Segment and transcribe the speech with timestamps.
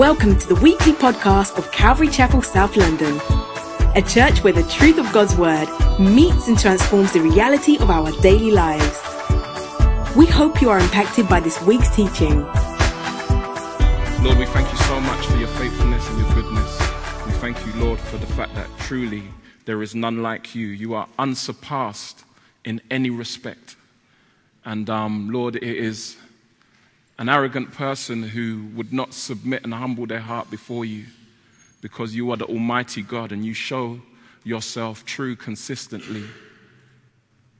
[0.00, 3.20] Welcome to the weekly podcast of Calvary Chapel, South London,
[3.94, 5.68] a church where the truth of God's Word
[6.00, 8.98] meets and transforms the reality of our daily lives.
[10.16, 12.40] We hope you are impacted by this week's teaching.
[14.24, 16.78] Lord, we thank you so much for your faithfulness and your goodness.
[17.26, 19.24] We thank you, Lord, for the fact that truly
[19.66, 20.68] there is none like you.
[20.68, 22.24] You are unsurpassed
[22.64, 23.76] in any respect.
[24.64, 26.16] And um, Lord, it is
[27.20, 31.04] an arrogant person who would not submit and humble their heart before you
[31.82, 34.00] because you are the Almighty God and you show
[34.42, 36.24] yourself true consistently.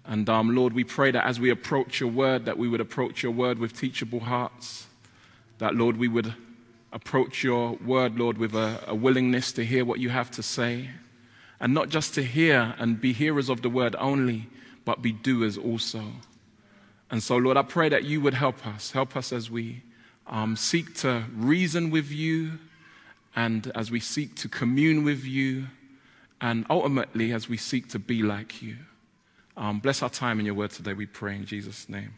[0.07, 3.23] And um, Lord, we pray that as we approach your word, that we would approach
[3.23, 4.87] your word with teachable hearts.
[5.59, 6.33] That, Lord, we would
[6.91, 10.89] approach your word, Lord, with a, a willingness to hear what you have to say.
[11.61, 14.49] And not just to hear and be hearers of the word only,
[14.87, 16.03] but be doers also.
[17.11, 18.93] And so, Lord, I pray that you would help us.
[18.93, 19.83] Help us as we
[20.27, 22.53] um, seek to reason with you
[23.35, 25.67] and as we seek to commune with you
[26.41, 28.77] and ultimately as we seek to be like you.
[29.57, 32.15] Um, bless our time in your word today, we pray in Jesus' name.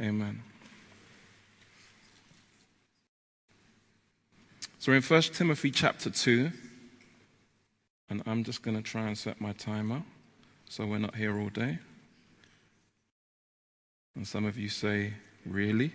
[0.00, 0.42] Amen.
[4.78, 6.50] So we're in 1 Timothy chapter 2,
[8.08, 10.02] and I'm just going to try and set my timer
[10.68, 11.78] so we're not here all day.
[14.20, 15.14] And some of you say,
[15.46, 15.92] Really?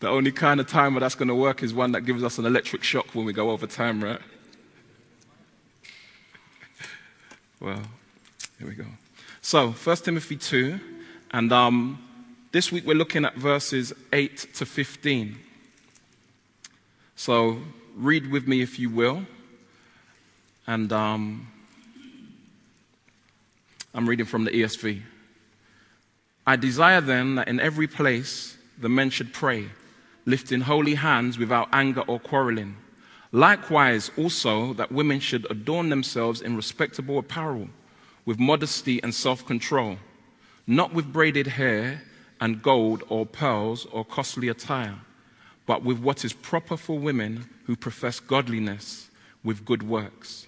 [0.00, 2.46] the only kind of timer that's going to work is one that gives us an
[2.46, 4.22] electric shock when we go over time, right?
[7.60, 7.82] well,
[8.58, 8.86] here we go.
[9.42, 10.80] So, 1 Timothy 2,
[11.32, 12.02] and um,
[12.50, 15.36] this week we're looking at verses 8 to 15.
[17.16, 17.58] So,
[17.94, 19.26] read with me if you will.
[20.66, 21.48] And um,
[23.98, 25.02] I'm reading from the ESV.
[26.46, 29.70] I desire then that in every place the men should pray,
[30.24, 32.76] lifting holy hands without anger or quarreling.
[33.32, 37.70] Likewise, also, that women should adorn themselves in respectable apparel,
[38.24, 39.96] with modesty and self control,
[40.64, 42.00] not with braided hair
[42.40, 45.00] and gold or pearls or costly attire,
[45.66, 49.10] but with what is proper for women who profess godliness
[49.42, 50.47] with good works.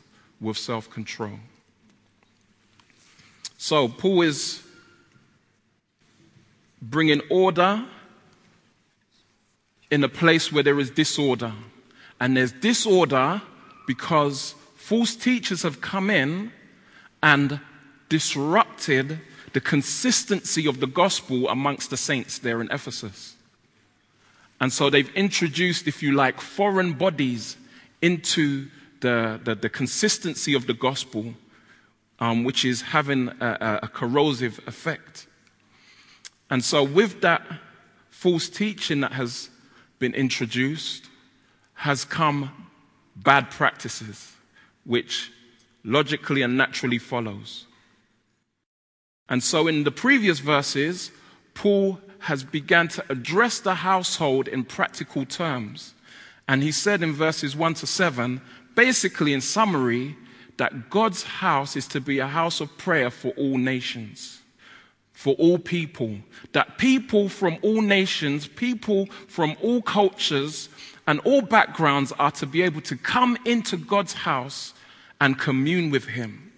[0.41, 1.39] with self control.
[3.57, 4.63] So, Paul is
[6.81, 7.85] bringing order
[9.91, 11.53] in a place where there is disorder.
[12.19, 13.41] And there's disorder
[13.85, 16.51] because false teachers have come in
[17.21, 17.59] and
[18.09, 19.19] disrupted
[19.53, 23.35] the consistency of the gospel amongst the saints there in Ephesus.
[24.59, 27.57] And so they've introduced, if you like, foreign bodies
[28.01, 28.67] into
[29.01, 31.33] the, the, the consistency of the gospel,
[32.19, 35.27] um, which is having a, a corrosive effect.
[36.49, 37.41] And so, with that
[38.09, 39.49] false teaching that has
[39.99, 41.09] been introduced,
[41.73, 42.69] has come
[43.15, 44.33] bad practices,
[44.85, 45.31] which
[45.83, 47.65] logically and naturally follows.
[49.29, 51.11] And so, in the previous verses,
[51.53, 55.93] Paul has begun to address the household in practical terms.
[56.47, 58.41] And he said in verses 1 to 7
[58.75, 60.15] basically, in summary,
[60.57, 64.41] that God's house is to be a house of prayer for all nations,
[65.13, 66.17] for all people.
[66.51, 70.69] That people from all nations, people from all cultures,
[71.07, 74.73] and all backgrounds are to be able to come into God's house
[75.19, 76.51] and commune with Him,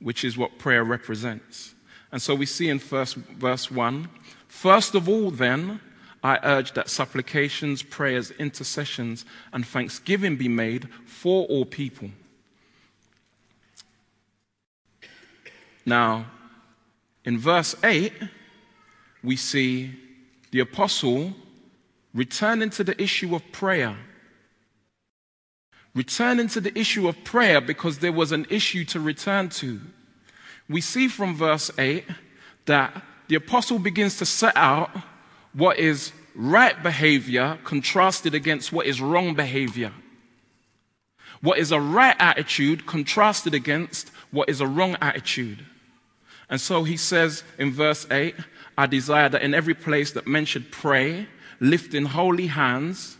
[0.00, 1.74] which is what prayer represents.
[2.12, 4.08] And so we see in first, verse 1
[4.56, 5.80] First of all, then,
[6.26, 12.10] I urge that supplications, prayers, intercessions, and thanksgiving be made for all people.
[15.84, 16.26] Now,
[17.24, 18.12] in verse 8,
[19.22, 19.94] we see
[20.50, 21.32] the apostle
[22.12, 23.96] returning to the issue of prayer.
[25.94, 29.80] Returning to the issue of prayer because there was an issue to return to.
[30.68, 32.04] We see from verse 8
[32.64, 34.90] that the apostle begins to set out
[35.56, 39.90] what is right behavior contrasted against what is wrong behavior.
[41.40, 45.64] What is a right attitude contrasted against what is a wrong attitude.
[46.50, 48.34] And so he says in verse 8,
[48.76, 51.26] I desire that in every place that men should pray,
[51.58, 53.16] lifting holy hands,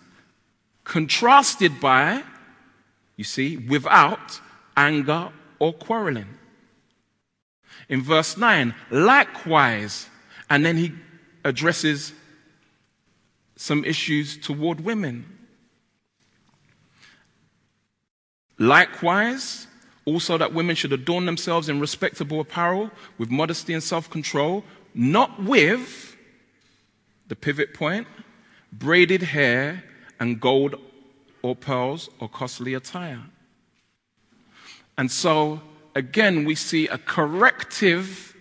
[0.85, 2.23] contrasted by,
[3.17, 4.41] you see, without
[4.77, 6.29] anger or quarreling.
[7.89, 10.07] In verse 9, likewise,
[10.51, 10.93] and then he
[11.45, 12.13] addresses
[13.57, 15.25] some issues toward women.
[18.59, 19.67] Likewise,
[20.05, 24.65] also that women should adorn themselves in respectable apparel with modesty and self control,
[24.95, 26.17] not with
[27.29, 28.07] the pivot point,
[28.73, 29.83] braided hair
[30.21, 30.77] and gold
[31.43, 33.23] or pearls or costly attire.
[34.97, 35.61] And so,
[35.95, 38.35] again, we see a corrective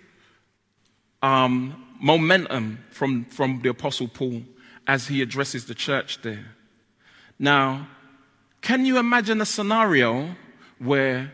[1.21, 4.43] um, momentum from, from the Apostle Paul
[4.87, 6.45] as he addresses the church there.
[7.39, 7.87] Now,
[8.61, 10.35] can you imagine a scenario
[10.79, 11.31] where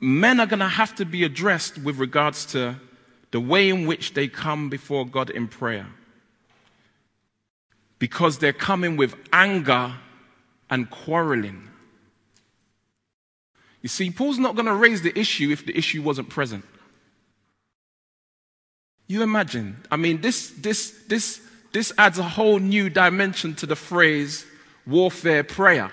[0.00, 2.76] men are going to have to be addressed with regards to
[3.30, 5.86] the way in which they come before God in prayer?
[7.98, 9.94] Because they're coming with anger
[10.68, 11.68] and quarreling.
[13.80, 16.64] You see, Paul's not going to raise the issue if the issue wasn't present.
[19.08, 19.76] You imagine?
[19.90, 21.40] I mean, this, this, this,
[21.72, 24.46] this adds a whole new dimension to the phrase
[24.86, 25.90] warfare prayer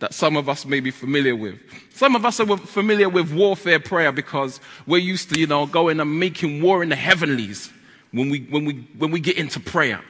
[0.00, 1.58] that some of us may be familiar with.
[1.92, 5.98] Some of us are familiar with warfare prayer because we're used to, you know, going
[5.98, 7.70] and making war in the heavenlies
[8.12, 10.00] when we, when we, when we get into prayer.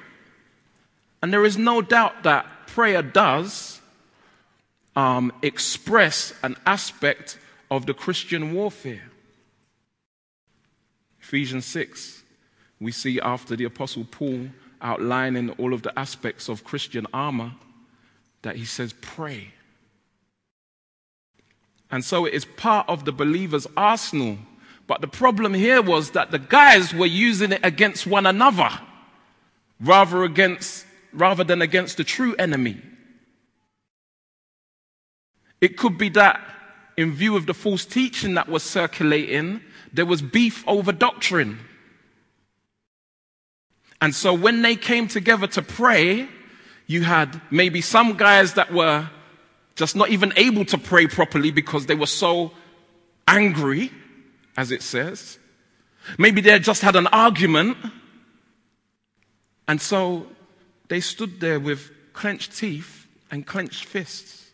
[1.23, 3.81] And there is no doubt that prayer does
[4.95, 7.39] um, express an aspect
[7.71, 9.11] of the Christian warfare.
[11.21, 12.18] Ephesians 6,
[12.81, 14.49] we see after the Apostle Paul
[14.81, 17.53] outlining all of the aspects of Christian armor
[18.43, 19.49] that he says, pray.
[21.91, 24.39] And so it is part of the believer's arsenal.
[24.87, 28.71] But the problem here was that the guys were using it against one another
[29.81, 32.81] rather, against, rather than against the true enemy.
[35.61, 36.41] It could be that,
[36.97, 39.61] in view of the false teaching that was circulating,
[39.93, 41.59] there was beef over doctrine.
[44.00, 46.29] And so when they came together to pray,
[46.87, 49.09] you had maybe some guys that were
[49.75, 52.53] just not even able to pray properly because they were so
[53.27, 53.93] angry,
[54.56, 55.39] as it says.
[56.19, 57.77] Maybe they just had an argument.
[59.67, 60.27] And so
[60.89, 64.50] they stood there with clenched teeth and clenched fists,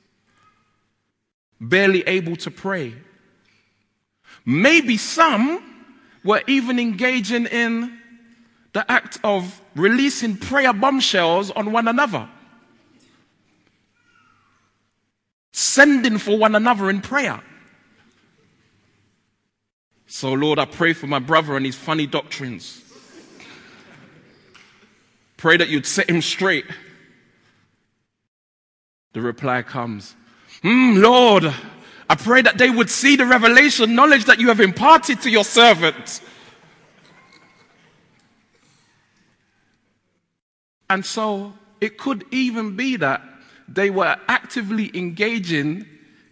[1.61, 2.95] barely able to pray.
[4.45, 5.63] Maybe some
[6.25, 7.99] were even engaging in
[8.75, 12.29] the act of releasing prayer bombshells on one another,
[15.53, 17.41] sending for one another in prayer.
[20.07, 22.83] So, Lord, I pray for my brother and his funny doctrines.
[25.37, 26.67] Pray that you'd set him straight.
[29.13, 30.17] The reply comes,
[30.63, 31.45] mm, Lord,
[32.11, 35.45] I pray that they would see the revelation knowledge that you have imparted to your
[35.45, 36.21] servant.
[40.95, 43.21] And so it could even be that
[43.67, 45.87] they were actively engaging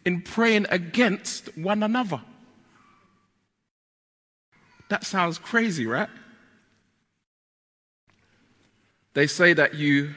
[0.04, 2.20] in praying against one another.
[4.88, 6.08] That sounds crazy, right?
[9.14, 10.14] They say that you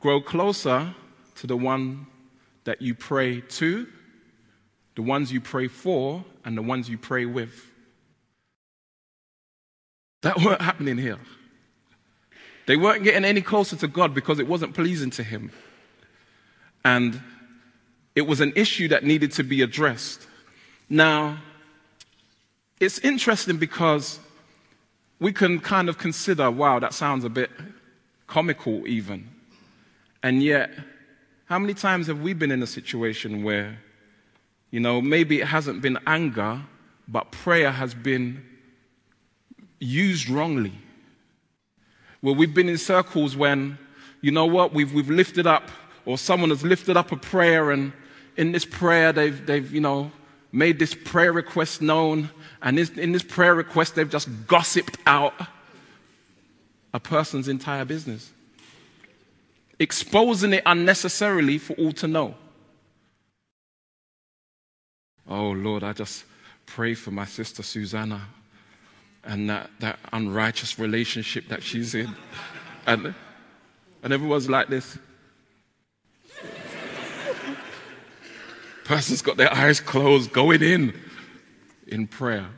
[0.00, 0.94] grow closer
[1.38, 2.06] to the one
[2.62, 3.88] that you pray to
[4.94, 7.66] the ones you pray for and the ones you pray with.
[10.22, 11.18] That weren't happening here.
[12.68, 15.50] They weren't getting any closer to God because it wasn't pleasing to Him.
[16.84, 17.18] And
[18.14, 20.26] it was an issue that needed to be addressed.
[20.90, 21.38] Now,
[22.78, 24.20] it's interesting because
[25.18, 27.50] we can kind of consider, wow, that sounds a bit
[28.26, 29.26] comical, even.
[30.22, 30.68] And yet,
[31.46, 33.78] how many times have we been in a situation where
[34.70, 36.60] you know, maybe it hasn't been anger,
[37.06, 38.44] but prayer has been
[39.78, 40.74] used wrongly.
[42.20, 43.78] Well, we've been in circles when,
[44.20, 45.70] you know what, we've, we've lifted up,
[46.04, 47.92] or someone has lifted up a prayer, and
[48.36, 50.10] in this prayer, they've, they've you know,
[50.50, 52.30] made this prayer request known,
[52.62, 55.34] and in this prayer request, they've just gossiped out
[56.92, 58.32] a person's entire business,
[59.78, 62.34] exposing it unnecessarily for all to know.
[65.28, 66.24] Oh Lord, I just
[66.66, 68.22] pray for my sister Susanna
[69.28, 72.16] and that, that unrighteous relationship that she's in.
[72.86, 73.14] And,
[74.02, 74.98] and everyone's like this.
[78.84, 80.98] Person's got their eyes closed, going in
[81.86, 82.48] in prayer.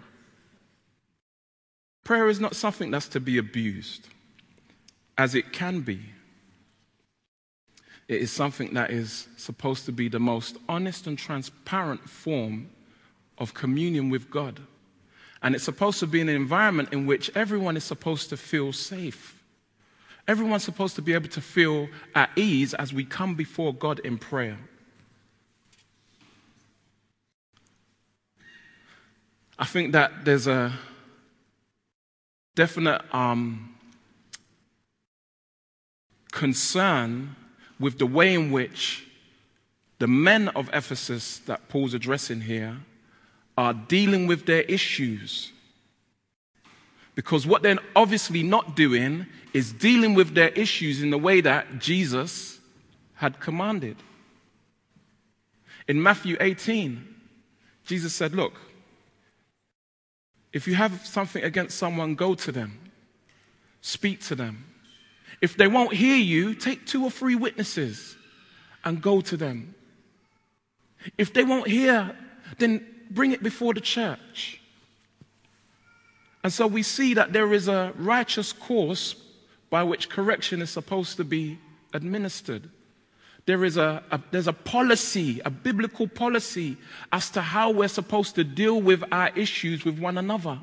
[2.04, 4.06] Prayer is not something that's to be abused.
[5.20, 6.00] as it can be.
[8.08, 12.70] It is something that is supposed to be the most honest and transparent form
[13.36, 14.60] of communion with God.
[15.42, 19.42] And it's supposed to be an environment in which everyone is supposed to feel safe.
[20.28, 24.18] Everyone's supposed to be able to feel at ease as we come before God in
[24.18, 24.58] prayer.
[29.58, 30.72] I think that there's a
[32.54, 33.74] definite um,
[36.32, 37.36] concern
[37.78, 39.06] with the way in which
[39.98, 42.78] the men of Ephesus that Paul's addressing here
[43.60, 45.52] are dealing with their issues.
[47.14, 51.78] Because what they're obviously not doing is dealing with their issues in the way that
[51.78, 52.58] Jesus
[53.16, 53.98] had commanded.
[55.86, 57.06] In Matthew 18,
[57.84, 58.54] Jesus said, Look,
[60.54, 62.78] if you have something against someone, go to them,
[63.82, 64.64] speak to them.
[65.42, 68.16] If they won't hear you, take two or three witnesses
[68.84, 69.74] and go to them.
[71.18, 72.16] If they won't hear,
[72.56, 74.60] then bring it before the church.
[76.42, 79.14] And so we see that there is a righteous course
[79.68, 81.58] by which correction is supposed to be
[81.92, 82.70] administered.
[83.46, 86.76] There is a, a, there's a policy, a biblical policy
[87.12, 90.58] as to how we're supposed to deal with our issues with one another.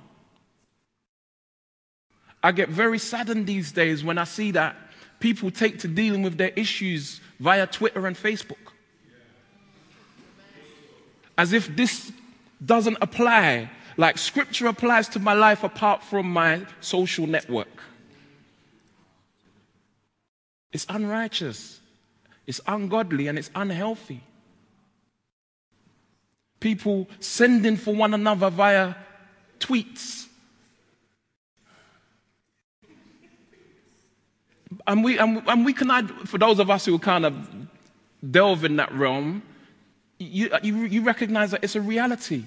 [2.43, 4.75] I get very saddened these days when I see that
[5.19, 8.55] people take to dealing with their issues via Twitter and Facebook.
[11.37, 12.11] As if this
[12.63, 17.67] doesn't apply, like scripture applies to my life apart from my social network.
[20.71, 21.79] It's unrighteous,
[22.45, 24.21] it's ungodly, and it's unhealthy.
[26.59, 28.95] People sending for one another via
[29.59, 30.27] tweets.
[34.85, 37.67] And we, and, and we can, for those of us who kind of
[38.29, 39.43] delve in that realm,
[40.19, 42.43] you, uh, you, you recognize that it's a reality.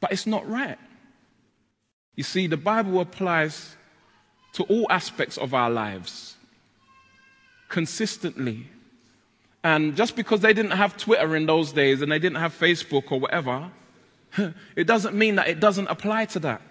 [0.00, 0.78] But it's not right.
[2.14, 3.76] You see, the Bible applies
[4.54, 6.36] to all aspects of our lives
[7.68, 8.66] consistently.
[9.62, 13.12] And just because they didn't have Twitter in those days and they didn't have Facebook
[13.12, 13.70] or whatever,
[14.76, 16.62] it doesn't mean that it doesn't apply to that.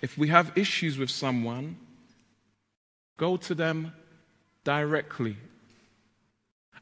[0.00, 1.76] If we have issues with someone,
[3.18, 3.92] go to them
[4.64, 5.36] directly.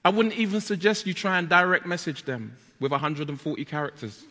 [0.05, 4.25] I wouldn't even suggest you try and direct message them with 140 characters.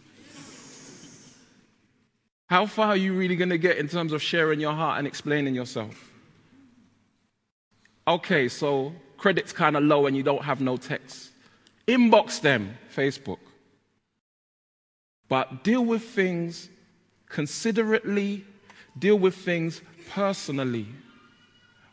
[2.50, 5.08] How far are you really going to get in terms of sharing your heart and
[5.08, 6.12] explaining yourself?
[8.08, 11.32] Okay, so credit's kind of low and you don't have no text.
[11.88, 13.40] Inbox them, Facebook.
[15.28, 16.70] But deal with things
[17.28, 18.46] considerately,
[18.98, 20.88] deal with things personally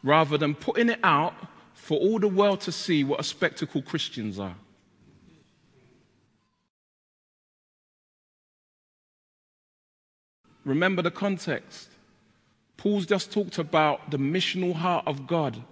[0.04, 1.34] rather than putting it out
[1.73, 4.54] for all the world to see what a spectacle Christians are.
[10.64, 11.88] Remember the context.
[12.76, 15.62] Paul's just talked about the missional heart of God,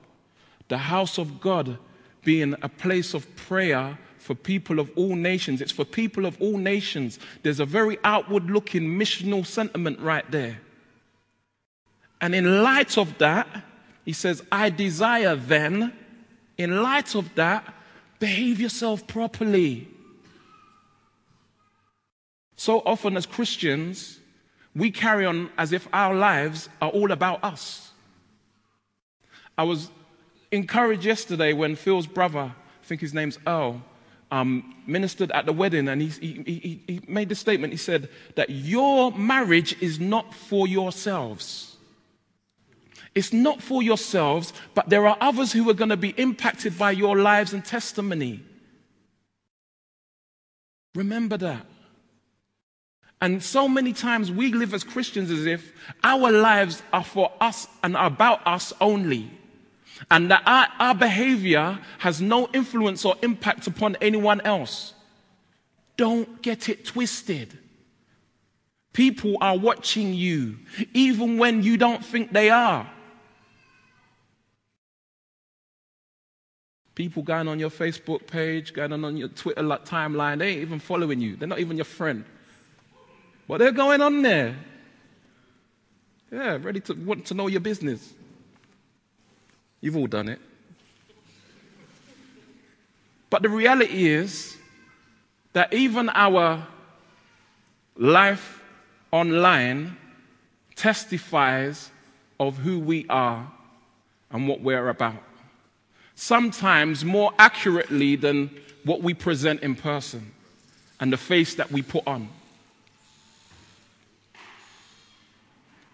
[0.68, 1.78] the house of God
[2.24, 5.60] being a place of prayer for people of all nations.
[5.60, 7.18] It's for people of all nations.
[7.42, 10.60] There's a very outward looking missional sentiment right there.
[12.20, 13.48] And in light of that,
[14.04, 15.92] he says, I desire then,
[16.58, 17.74] in light of that,
[18.18, 19.88] behave yourself properly.
[22.56, 24.20] So often as Christians,
[24.74, 27.90] we carry on as if our lives are all about us.
[29.56, 29.90] I was
[30.50, 33.82] encouraged yesterday when Phil's brother, I think his name's Earl,
[34.30, 37.72] um, ministered at the wedding and he, he, he, he made the statement.
[37.72, 41.71] He said that your marriage is not for yourselves.
[43.14, 46.92] It's not for yourselves, but there are others who are going to be impacted by
[46.92, 48.42] your lives and testimony.
[50.94, 51.66] Remember that.
[53.20, 57.68] And so many times we live as Christians as if our lives are for us
[57.84, 59.30] and about us only.
[60.10, 64.94] And that our, our behavior has no influence or impact upon anyone else.
[65.96, 67.56] Don't get it twisted.
[68.92, 70.58] People are watching you,
[70.92, 72.90] even when you don't think they are.
[76.94, 81.20] People going on your Facebook page, going on your Twitter timeline, they ain't even following
[81.20, 81.36] you.
[81.36, 82.24] They're not even your friend.
[83.46, 84.56] What they're going on there?
[86.30, 88.12] Yeah, ready to want to know your business.
[89.80, 90.40] You've all done it.
[93.28, 94.56] But the reality is
[95.54, 96.66] that even our
[97.96, 98.62] life
[99.10, 99.96] online
[100.76, 101.90] testifies
[102.38, 103.50] of who we are
[104.30, 105.22] and what we're about.
[106.14, 108.50] Sometimes more accurately than
[108.84, 110.32] what we present in person
[111.00, 112.28] and the face that we put on.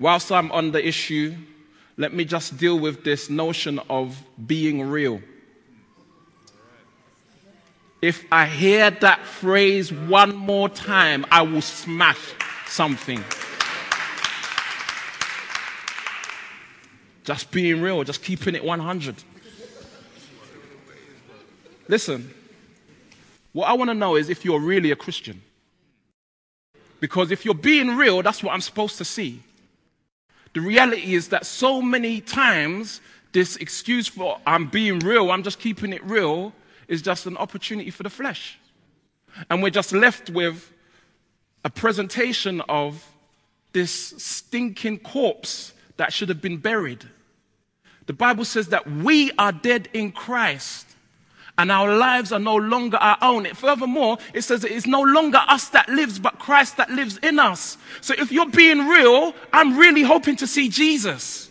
[0.00, 1.34] Whilst I'm on the issue,
[1.96, 5.20] let me just deal with this notion of being real.
[8.00, 12.20] If I hear that phrase one more time, I will smash
[12.66, 13.24] something.
[17.24, 19.16] Just being real, just keeping it 100.
[21.88, 22.32] Listen,
[23.52, 25.40] what I want to know is if you're really a Christian.
[27.00, 29.42] Because if you're being real, that's what I'm supposed to see.
[30.52, 33.00] The reality is that so many times,
[33.32, 36.52] this excuse for I'm being real, I'm just keeping it real,
[36.88, 38.58] is just an opportunity for the flesh.
[39.50, 40.72] And we're just left with
[41.64, 43.04] a presentation of
[43.72, 47.04] this stinking corpse that should have been buried.
[48.06, 50.87] The Bible says that we are dead in Christ
[51.58, 53.44] and our lives are no longer our own.
[53.46, 57.76] Furthermore, it says it's no longer us that lives, but Christ that lives in us.
[58.00, 61.50] So if you're being real, I'm really hoping to see Jesus.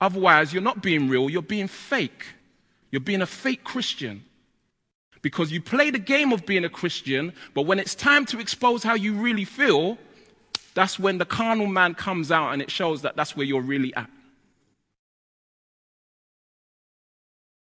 [0.00, 2.24] Otherwise, you're not being real, you're being fake.
[2.90, 4.24] You're being a fake Christian.
[5.20, 8.82] Because you play the game of being a Christian, but when it's time to expose
[8.82, 9.98] how you really feel,
[10.74, 13.94] that's when the carnal man comes out and it shows that that's where you're really
[13.94, 14.10] at.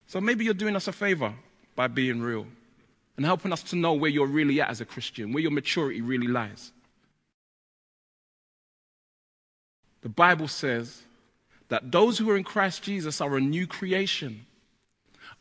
[0.07, 1.33] So maybe you're doing us a favor
[1.75, 2.47] by being real
[3.17, 6.01] and helping us to know where you're really at as a Christian, where your maturity
[6.01, 6.71] really lies.
[10.01, 11.03] The Bible says
[11.67, 14.45] that those who are in Christ Jesus are a new creation.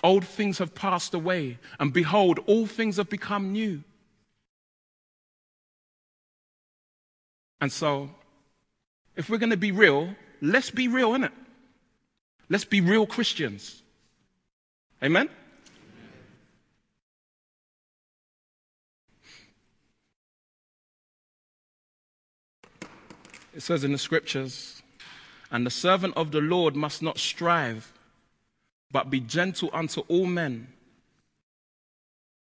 [0.02, 3.82] Old things have passed away, and behold, all things have become new.
[7.60, 8.10] And so,
[9.14, 10.10] if we're going to be real,
[10.42, 11.32] let's be real, innit?
[12.48, 13.82] Let's be real Christians.
[15.02, 15.28] Amen?
[23.54, 24.82] It says in the scriptures,
[25.50, 27.92] and the servant of the Lord must not strive,
[28.90, 30.68] but be gentle unto all men.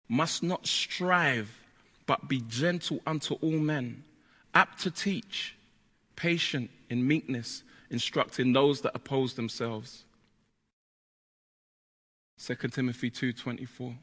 [0.07, 1.57] Must not strive,
[2.05, 4.03] but be gentle unto all men.
[4.53, 5.55] Apt to teach,
[6.15, 10.03] patient in meekness, instructing those that oppose themselves.
[12.37, 13.97] 2 Timothy 2:24.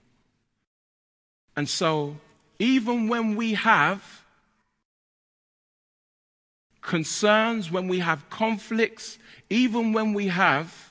[1.57, 2.17] And so,
[2.59, 4.25] even when we have
[6.81, 9.19] concerns, when we have conflicts,
[9.51, 10.91] even when we have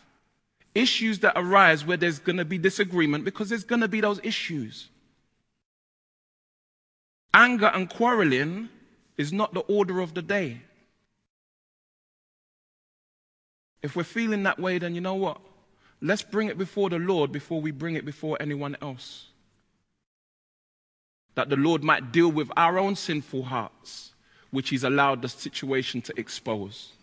[0.74, 4.20] issues that arise where there's going to be disagreement, because there's going to be those
[4.24, 4.90] issues.
[7.34, 8.70] Anger and quarreling
[9.18, 10.62] is not the order of the day.
[13.82, 15.42] If we're feeling that way, then you know what?
[16.02, 19.28] Let's bring it before the Lord before we bring it before anyone else.
[21.36, 24.14] That the Lord might deal with our own sinful hearts,
[24.50, 26.94] which He's allowed the situation to expose.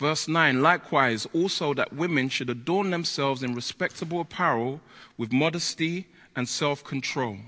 [0.00, 4.80] Verse 9 Likewise, also that women should adorn themselves in respectable apparel
[5.16, 7.38] with modesty and self control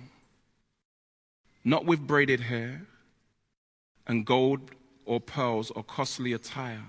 [1.66, 2.82] not with braided hair
[4.06, 4.70] and gold
[5.04, 6.84] or pearls or costly attire,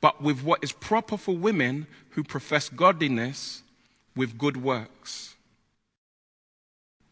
[0.00, 3.62] but with what is proper for women who profess godliness
[4.16, 5.36] with good works.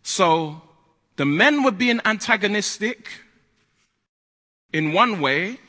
[0.03, 0.61] So
[1.15, 3.09] the men were being antagonistic
[4.73, 5.61] in one way,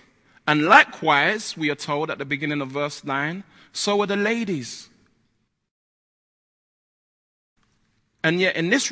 [0.48, 4.90] and likewise, we are told at the beginning of verse 9, so were the ladies.
[8.24, 8.92] And yet, in this,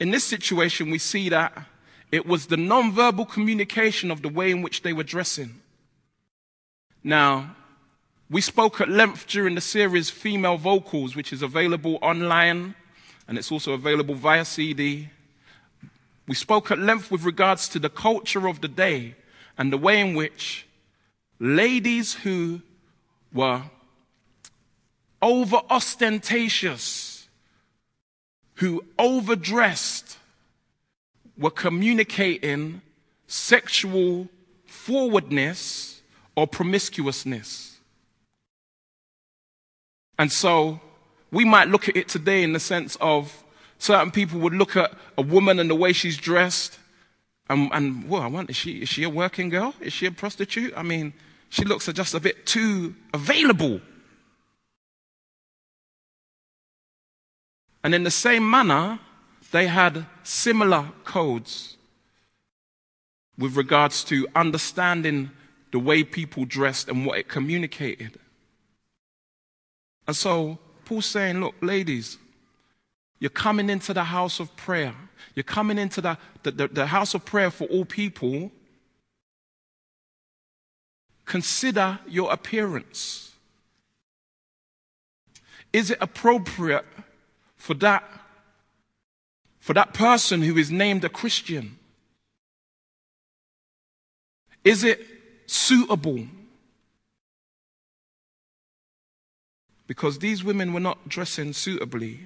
[0.00, 1.66] in this situation, we see that
[2.10, 5.60] it was the non-verbal communication of the way in which they were dressing.
[7.04, 7.54] Now,
[8.28, 12.74] we spoke at length during the series Female Vocals, which is available online
[13.30, 15.08] and it's also available via CD.
[16.26, 19.14] We spoke at length with regards to the culture of the day
[19.56, 20.66] and the way in which
[21.38, 22.60] ladies who
[23.32, 23.62] were
[25.22, 27.09] over ostentatious,
[28.60, 30.18] who overdressed,
[31.36, 32.82] were communicating
[33.26, 34.28] sexual
[34.66, 36.02] forwardness
[36.36, 37.78] or promiscuousness.
[40.18, 40.80] And so
[41.30, 43.42] we might look at it today in the sense of
[43.78, 46.78] certain people would look at a woman and the way she's dressed
[47.48, 49.74] and, and well, I want, is she, is she a working girl?
[49.80, 50.72] Is she a prostitute?
[50.76, 51.12] I mean,
[51.48, 53.80] she looks just a bit too available.
[57.82, 58.98] And in the same manner,
[59.52, 61.76] they had similar codes
[63.38, 65.30] with regards to understanding
[65.72, 68.18] the way people dressed and what it communicated.
[70.06, 72.18] And so Paul's saying, look, ladies,
[73.18, 74.94] you're coming into the house of prayer.
[75.34, 78.50] You're coming into the, the, the, the house of prayer for all people.
[81.24, 83.32] Consider your appearance.
[85.72, 86.84] Is it appropriate
[87.60, 88.02] for that,
[89.58, 91.78] for that person who is named a Christian?
[94.64, 95.06] Is it
[95.46, 96.26] suitable?
[99.86, 102.20] Because these women were not dressing suitably.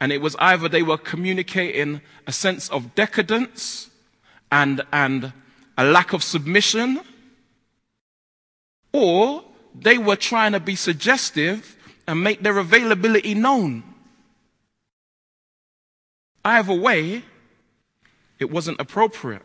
[0.00, 3.90] And it was either they were communicating a sense of decadence
[4.52, 5.32] and, and
[5.76, 7.00] a lack of submission,
[8.92, 9.42] or
[9.74, 13.82] they were trying to be suggestive and make their availability known.
[16.44, 17.22] Either way,
[18.38, 19.42] it wasn't appropriate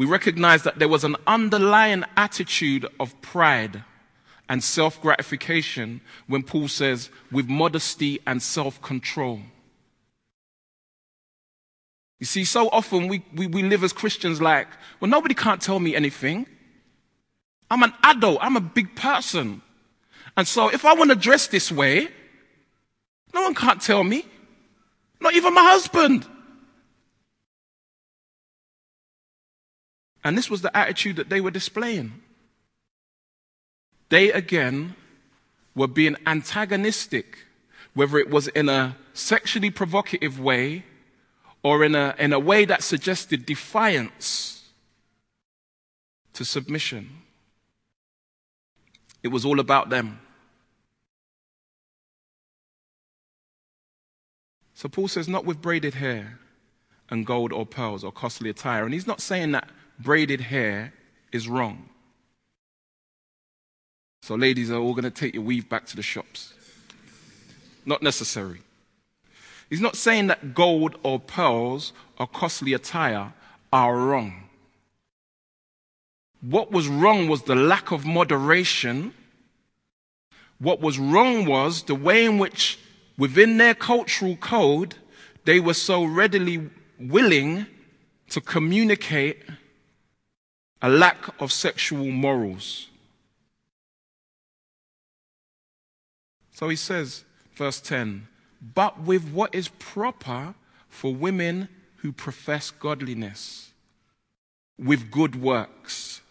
[0.00, 3.84] we recognize that there was an underlying attitude of pride
[4.48, 9.40] and self gratification when Paul says, with modesty and self control.
[12.18, 14.68] You see, so often we, we, we, live as Christians like,
[15.00, 16.46] well, nobody can't tell me anything.
[17.70, 19.60] I'm an adult, I'm a big person.
[20.34, 22.08] And so if I want to dress this way,
[23.34, 24.24] no one can't tell me.
[25.20, 26.26] Not even my husband.
[30.22, 32.20] And this was the attitude that they were displaying.
[34.08, 34.96] They again
[35.74, 37.38] were being antagonistic,
[37.94, 40.84] whether it was in a sexually provocative way
[41.62, 44.68] or in a, in a way that suggested defiance
[46.32, 47.22] to submission.
[49.22, 50.20] It was all about them.
[54.80, 56.38] So Paul says, not with braided hair
[57.10, 58.82] and gold or pearls or costly attire.
[58.86, 60.94] And he's not saying that braided hair
[61.32, 61.90] is wrong.
[64.22, 66.54] So, ladies are all going to take your weave back to the shops.
[67.84, 68.62] Not necessary.
[69.68, 73.34] He's not saying that gold or pearls or costly attire
[73.74, 74.44] are wrong.
[76.40, 79.12] What was wrong was the lack of moderation.
[80.58, 82.78] What was wrong was the way in which,
[83.20, 84.94] within their cultural code,
[85.44, 87.66] they were so readily willing
[88.30, 89.42] to communicate
[90.80, 92.88] a lack of sexual morals.
[96.52, 98.26] So he says, verse 10,
[98.74, 100.54] but with what is proper
[100.88, 103.72] for women who profess godliness,
[104.78, 106.22] with good works.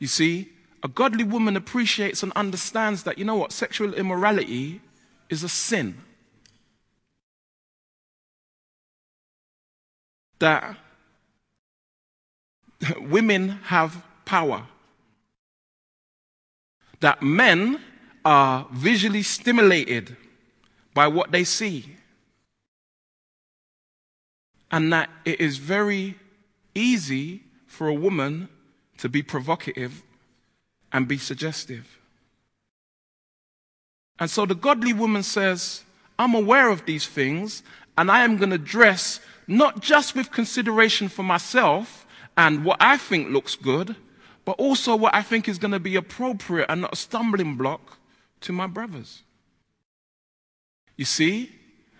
[0.00, 0.48] You see,
[0.82, 4.80] a godly woman appreciates and understands that, you know what, sexual immorality
[5.28, 6.02] is a sin.
[10.40, 10.76] that
[13.00, 14.66] women have power,
[16.98, 17.80] that men
[18.24, 20.16] are visually stimulated
[20.92, 21.96] by what they see,
[24.70, 26.16] and that it is very
[26.74, 28.48] easy for a woman
[28.98, 30.02] to be provocative
[30.92, 31.98] and be suggestive.
[34.18, 35.82] And so the godly woman says,
[36.18, 37.62] I'm aware of these things,
[37.96, 42.96] and I am going to dress not just with consideration for myself and what I
[42.96, 43.96] think looks good,
[44.44, 47.98] but also what I think is going to be appropriate and not a stumbling block
[48.42, 49.22] to my brothers.
[50.96, 51.50] You see,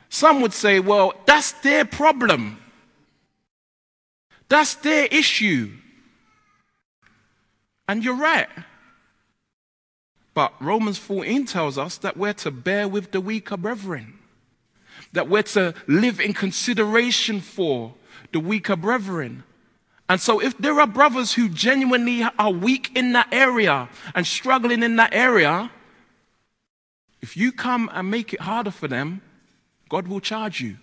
[0.08, 2.58] some would say, well, that's their problem.
[4.48, 5.70] That's their issue.
[7.88, 8.48] And you're right.
[10.32, 14.20] But Romans 14 tells us that we're to bear with the weaker brethren
[15.12, 17.94] that we're to live in consideration for
[18.32, 19.42] the weaker brethren.
[20.08, 24.82] And so, if there are brothers who genuinely are weak in that area and struggling
[24.82, 25.70] in that area,
[27.20, 29.20] if you come and make it harder for them,
[29.88, 30.76] God will charge you.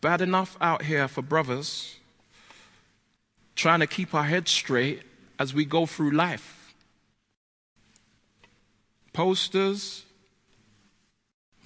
[0.00, 1.96] Bad enough out here for brothers
[3.54, 5.02] trying to keep our heads straight
[5.38, 6.74] as we go through life
[9.16, 10.04] posters,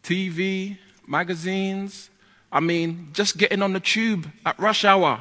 [0.04, 2.08] TV, magazines.
[2.52, 5.20] I mean, just getting on the tube at rush hour.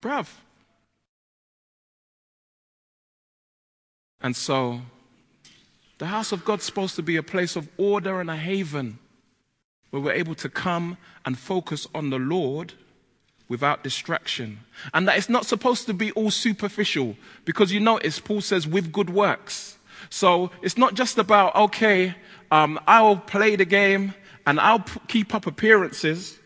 [0.00, 0.28] Bruv.
[4.20, 4.80] And so,
[5.98, 9.00] the house of God's supposed to be a place of order and a haven
[9.94, 12.72] where we're able to come and focus on the Lord
[13.48, 14.58] without distraction.
[14.92, 18.90] And that it's not supposed to be all superficial because you notice Paul says with
[18.90, 19.78] good works.
[20.10, 22.16] So it's not just about, okay,
[22.50, 26.40] um, I'll play the game and I'll p- keep up appearances.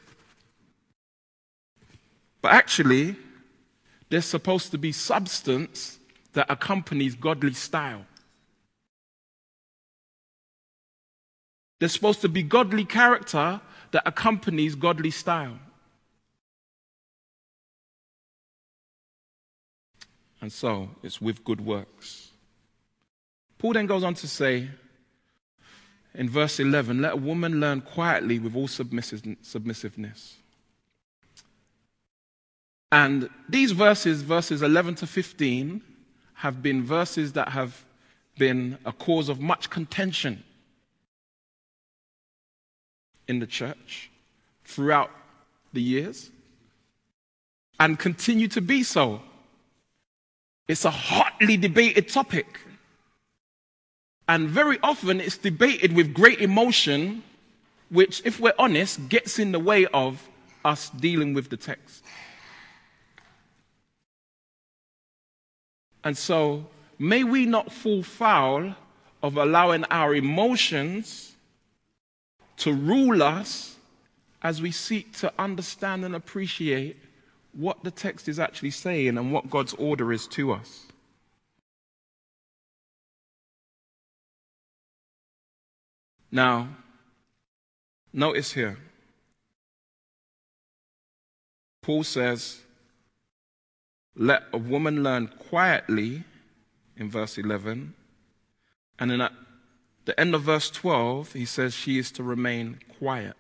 [2.43, 3.17] But actually,
[4.11, 5.99] there's supposed to be substance
[6.35, 8.05] that accompanies godly style.
[11.79, 13.61] There's supposed to be godly character
[13.93, 15.59] that accompanies godly style.
[20.41, 22.31] And so it's with good works.
[23.59, 24.69] Paul then goes on to say
[26.15, 30.37] in verse 11 let a woman learn quietly with all submissiveness.
[32.91, 35.83] And these verses, verses 11 to 15,
[36.35, 37.85] have been verses that have
[38.39, 40.45] been a cause of much contention
[43.29, 44.11] in the church
[44.65, 45.11] throughout
[45.73, 46.31] the years
[47.79, 49.21] and continue to be so.
[50.67, 52.61] It's a hotly debated topic.
[54.27, 57.23] And very often it's debated with great emotion,
[57.89, 60.29] which, if we're honest, gets in the way of
[60.65, 62.05] us dealing with the text.
[66.05, 66.67] And so,
[66.99, 68.75] may we not fall foul
[69.23, 71.35] of allowing our emotions
[72.59, 73.77] to rule us
[74.43, 76.97] as we seek to understand and appreciate
[77.53, 80.87] what the text is actually saying and what God's order is to us.
[86.31, 86.69] Now,
[88.13, 88.79] notice here,
[91.83, 92.61] Paul says,
[94.15, 96.25] Let a woman learn quietly
[96.97, 97.95] in verse 11,
[98.99, 99.33] and at
[100.09, 103.37] the end of verse 12, he says she is to remain quiet.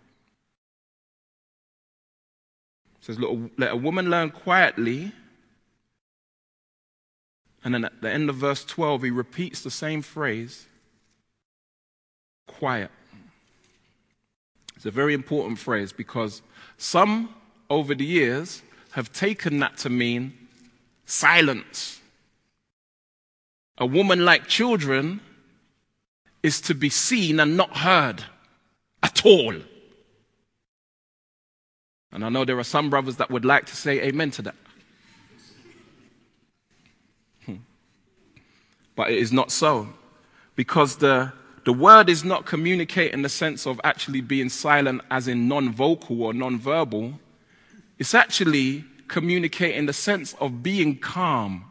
[3.00, 5.12] It says, Let a woman learn quietly.
[7.64, 10.66] And then at the end of verse 12, he repeats the same phrase
[12.46, 12.90] quiet.
[14.76, 16.42] It's a very important phrase because
[16.76, 17.34] some
[17.70, 20.34] over the years have taken that to mean
[21.06, 21.98] silence.
[23.78, 25.22] A woman like children
[26.42, 28.24] is to be seen and not heard
[29.02, 29.54] at all.
[32.12, 34.54] And I know there are some brothers that would like to say amen to that.
[37.44, 37.56] Hmm.
[38.96, 39.88] But it is not so.
[40.56, 41.32] Because the,
[41.64, 45.72] the word is not communicate in the sense of actually being silent, as in non
[45.72, 47.20] vocal or non verbal.
[47.98, 51.64] It's actually communicate in the sense of being calm,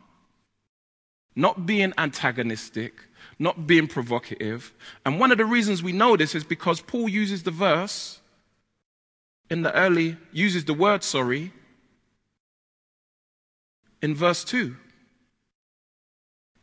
[1.35, 2.93] not being antagonistic,
[3.39, 4.73] not being provocative.
[5.05, 8.19] And one of the reasons we know this is because Paul uses the verse
[9.49, 11.51] in the early, uses the word, sorry,
[14.01, 14.75] in verse 2.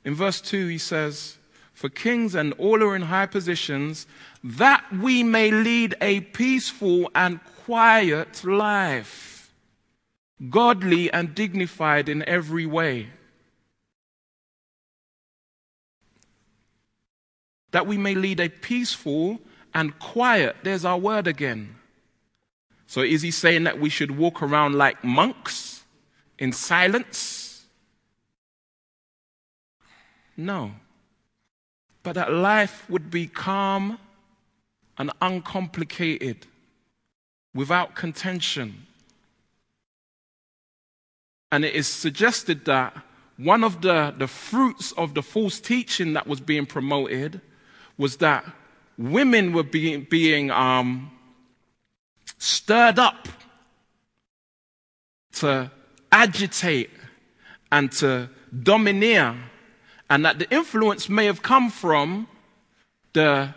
[0.05, 1.39] In verse 2, he says,
[1.73, 4.07] For kings and all who are in high positions,
[4.43, 9.53] that we may lead a peaceful and quiet life,
[10.51, 13.09] godly and dignified in every way.
[17.75, 19.41] That we may lead a peaceful
[19.75, 21.75] and quiet, there's our word again.
[22.87, 25.83] So is he saying that we should walk around like monks
[26.39, 27.65] in silence?
[30.37, 30.71] No.
[32.05, 33.99] But that life would be calm
[34.97, 36.47] and uncomplicated,
[37.57, 38.87] without contention.
[41.51, 42.97] And it is suggested that
[43.37, 47.41] one of the, the fruits of the false teaching that was being promoted
[47.97, 48.45] was that
[48.99, 51.11] women were being, being um,
[52.39, 53.29] stirred up
[55.33, 55.71] to
[56.13, 56.91] agitate
[57.73, 58.31] and to
[58.63, 59.37] domineer,
[60.09, 62.29] and that the influence may have come from
[63.15, 63.53] the,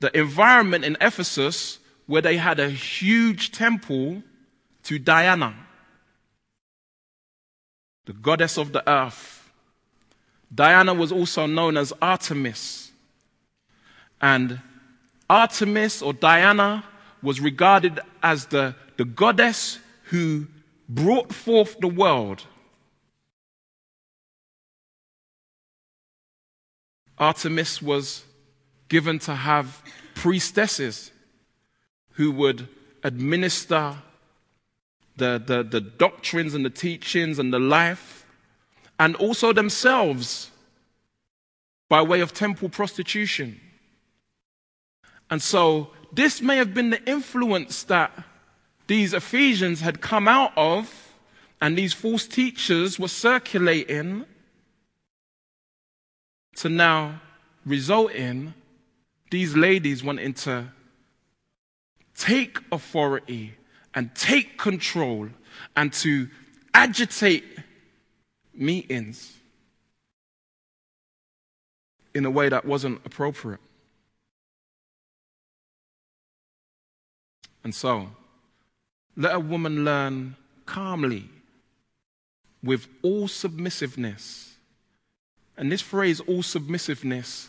[0.00, 4.22] the environment in Ephesus where they had a huge temple
[4.82, 5.54] to Diana,
[8.04, 9.50] the goddess of the earth.
[10.54, 12.83] Diana was also known as Artemis
[14.20, 14.60] and
[15.28, 16.84] Artemis or Diana
[17.22, 20.46] was regarded as the, the goddess who
[20.88, 22.46] brought forth the world.
[27.18, 28.24] Artemis was
[28.88, 29.82] given to have
[30.14, 31.10] priestesses
[32.12, 32.68] who would
[33.02, 33.96] administer
[35.16, 38.26] the, the, the doctrines and the teachings and the life,
[38.98, 40.50] and also themselves
[41.88, 43.60] by way of temple prostitution.
[45.34, 48.12] And so this may have been the influence that
[48.86, 51.12] these Ephesians had come out of,
[51.60, 54.26] and these false teachers were circulating
[56.54, 57.20] to now
[57.66, 58.54] result in
[59.32, 60.68] these ladies wanting to
[62.16, 63.54] take authority
[63.92, 65.28] and take control
[65.74, 66.28] and to
[66.74, 67.42] agitate
[68.54, 69.32] meetings
[72.14, 73.58] in a way that wasn't appropriate.
[77.64, 78.10] And so,
[79.16, 81.28] let a woman learn calmly,
[82.62, 84.54] with all submissiveness.
[85.56, 87.48] And this phrase, all submissiveness,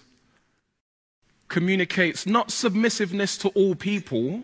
[1.48, 4.44] communicates not submissiveness to all people,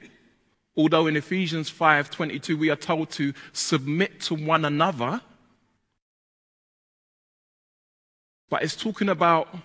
[0.75, 5.21] although in Ephesians 5:22 we are told to submit to one another.
[8.49, 9.57] But it's talking about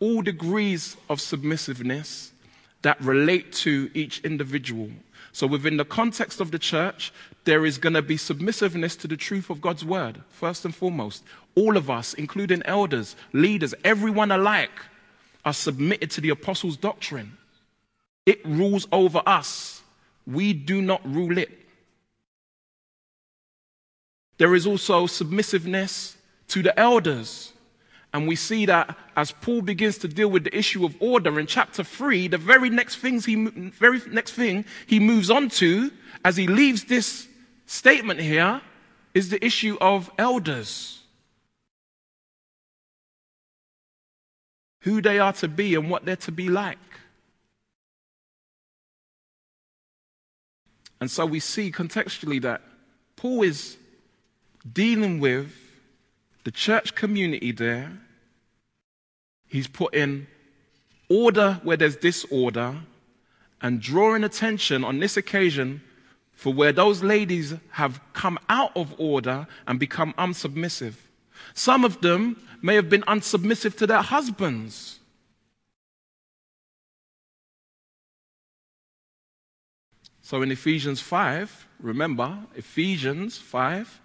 [0.00, 2.32] all degrees of submissiveness
[2.82, 4.90] that relate to each individual.
[5.34, 9.16] So, within the context of the church, there is going to be submissiveness to the
[9.16, 11.24] truth of God's word, first and foremost.
[11.56, 14.70] All of us, including elders, leaders, everyone alike,
[15.44, 17.36] are submitted to the apostles' doctrine.
[18.24, 19.82] It rules over us,
[20.24, 21.50] we do not rule it.
[24.38, 26.16] There is also submissiveness
[26.48, 27.52] to the elders.
[28.14, 31.48] And we see that as Paul begins to deal with the issue of order in
[31.48, 35.90] chapter 3, the very next things he very next thing he moves on to
[36.24, 37.26] as he leaves this
[37.66, 38.62] statement here
[39.14, 41.02] is the issue of elders.
[44.82, 46.78] Who they are to be and what they're to be like.
[51.00, 52.62] And so we see contextually that
[53.16, 53.76] Paul is
[54.72, 55.52] dealing with
[56.44, 57.90] the church community there
[59.46, 60.26] He's putting
[61.08, 62.76] order where there's disorder
[63.60, 65.82] and drawing attention on this occasion
[66.32, 70.94] for where those ladies have come out of order and become unsubmissive.
[71.54, 74.98] Some of them may have been unsubmissive to their husbands.
[80.22, 84.00] So in Ephesians 5, remember, Ephesians 5,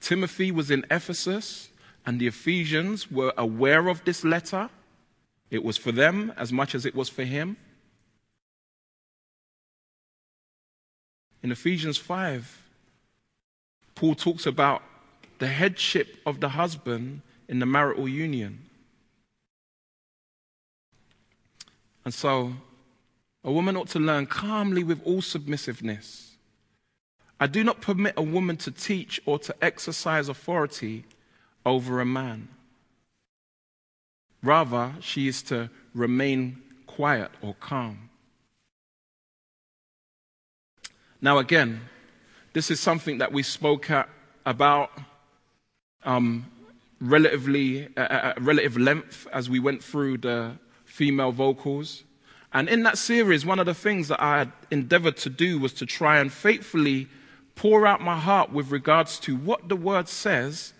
[0.00, 1.68] Timothy was in Ephesus.
[2.06, 4.68] And the Ephesians were aware of this letter.
[5.50, 7.56] It was for them as much as it was for him.
[11.42, 12.62] In Ephesians 5,
[13.94, 14.82] Paul talks about
[15.38, 18.60] the headship of the husband in the marital union.
[22.04, 22.54] And so,
[23.42, 26.36] a woman ought to learn calmly with all submissiveness.
[27.38, 31.04] I do not permit a woman to teach or to exercise authority
[31.64, 32.48] over a man.
[34.42, 38.10] Rather, she is to remain quiet or calm.
[41.20, 41.80] Now, again,
[42.52, 44.08] this is something that we spoke at,
[44.44, 44.90] about
[46.04, 46.46] um,
[47.00, 50.52] relatively uh, relative length as we went through the
[50.84, 52.04] female vocals.
[52.52, 55.72] And in that series, one of the things that I had endeavored to do was
[55.74, 57.08] to try and faithfully
[57.56, 60.72] pour out my heart with regards to what the word says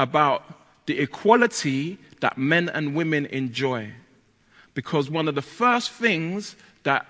[0.00, 0.42] about
[0.86, 3.92] the equality that men and women enjoy.
[4.72, 7.06] Because one of the first things that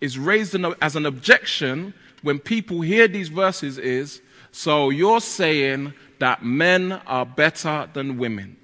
[0.00, 4.22] is raised as an objection when people hear these verses is
[4.52, 8.56] so you're saying that men are better than women.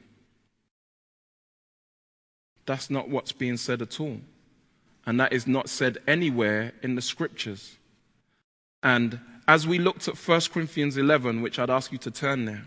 [2.67, 4.21] That's not what's being said at all.
[5.05, 7.77] And that is not said anywhere in the scriptures.
[8.83, 12.65] And as we looked at 1 Corinthians 11, which I'd ask you to turn there,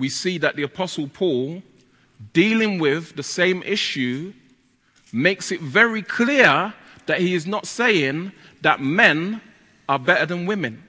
[0.00, 1.62] we see that the Apostle Paul,
[2.32, 4.32] dealing with the same issue,
[5.12, 6.72] makes it very clear
[7.04, 8.32] that he is not saying
[8.62, 9.42] that men
[9.88, 10.82] are better than women.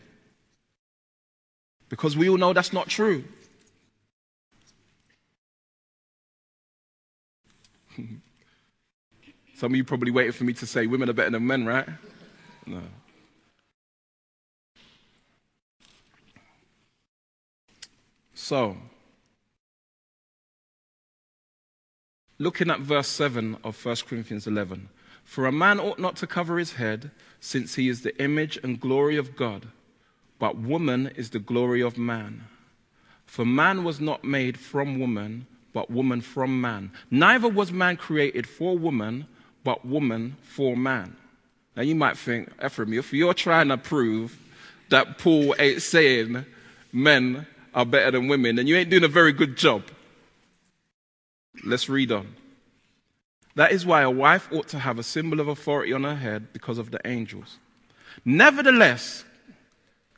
[1.89, 3.26] Because we all know that's not true.
[9.55, 11.89] Some of you probably waited for me to say women are better than men, right?
[12.66, 12.82] No.
[18.34, 18.78] So,
[22.42, 24.89] looking at verse 7 of 1 Corinthians 11
[25.24, 28.80] For a man ought not to cover his head, since he is the image and
[28.80, 29.68] glory of God,
[30.39, 32.46] but woman is the glory of man.
[33.28, 36.92] For man was not made from woman, but woman from man.
[37.12, 39.28] Neither was man created for woman,
[39.64, 41.16] but woman for man.
[41.76, 44.38] Now you might think, Efrem, if you're trying to prove
[44.89, 46.46] that Paul ain't saying
[46.92, 49.84] men are better than women, then you ain't doing a very good job.
[51.64, 52.36] Let's read on.
[53.55, 56.53] That is why a wife ought to have a symbol of authority on her head
[56.53, 57.59] because of the angels.
[58.24, 59.26] Nevertheless,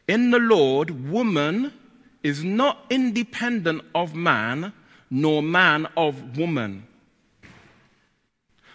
[0.07, 1.73] in the Lord, woman
[2.21, 4.73] is not independent of man,
[5.09, 6.87] nor man of woman.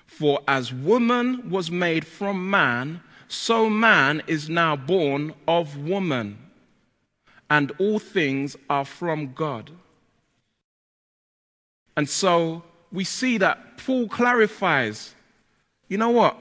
[0.06, 6.38] For as woman was made from man, so man is now born of woman.
[7.50, 9.70] And all things are from God.
[11.99, 15.16] And so we see that Paul clarifies
[15.88, 16.36] you know what?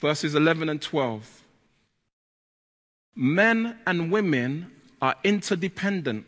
[0.00, 1.42] Verses 11 and 12.
[3.14, 4.70] Men and women
[5.02, 6.24] are interdependent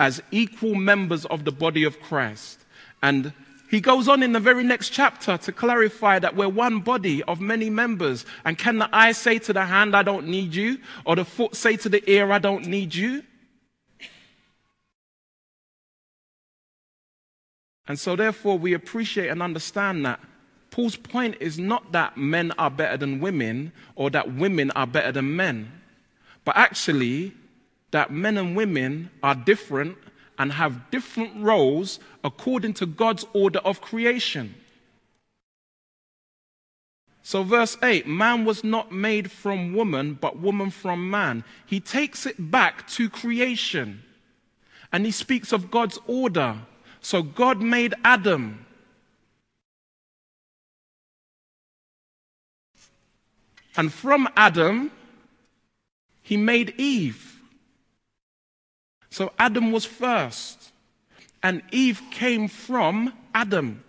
[0.00, 2.58] as equal members of the body of Christ.
[3.00, 3.32] And
[3.70, 7.40] he goes on in the very next chapter to clarify that we're one body of
[7.40, 8.26] many members.
[8.44, 10.78] And can the eye say to the hand, I don't need you?
[11.04, 13.22] Or the foot say to the ear, I don't need you?
[17.88, 20.20] And so, therefore, we appreciate and understand that
[20.70, 25.10] Paul's point is not that men are better than women or that women are better
[25.10, 25.72] than men,
[26.44, 27.32] but actually
[27.90, 29.96] that men and women are different
[30.38, 34.54] and have different roles according to God's order of creation.
[37.22, 41.44] So, verse 8 man was not made from woman, but woman from man.
[41.66, 44.02] He takes it back to creation
[44.92, 46.58] and he speaks of God's order
[47.00, 48.64] so God made Adam.
[53.76, 54.90] And from Adam,
[56.22, 57.40] he made Eve.
[59.10, 60.72] So Adam was first,
[61.42, 63.82] and Eve came from Adam.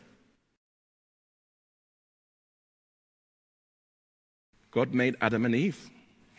[4.71, 5.89] God made Adam and Eve,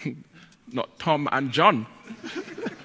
[0.72, 1.86] not Tom and John.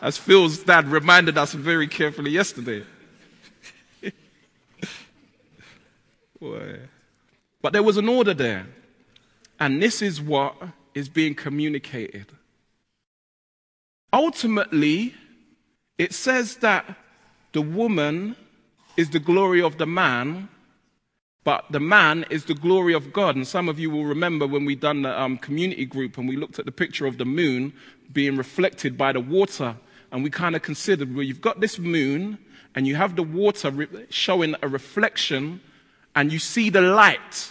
[0.00, 2.84] as Phil's dad reminded us very carefully yesterday.
[7.60, 8.66] but there was an order there.
[9.58, 10.54] And this is what
[10.94, 12.26] is being communicated.
[14.12, 15.14] Ultimately,
[15.98, 16.96] it says that
[17.52, 18.36] the woman
[18.96, 20.48] is the glory of the man,
[21.44, 23.34] but the man is the glory of God.
[23.34, 26.36] And some of you will remember when we done the um, community group and we
[26.36, 27.72] looked at the picture of the moon
[28.12, 29.76] being reflected by the water
[30.10, 32.38] and we kind of considered where you've got this moon
[32.74, 35.60] and you have the water re- showing a reflection
[36.14, 37.50] and you see the light.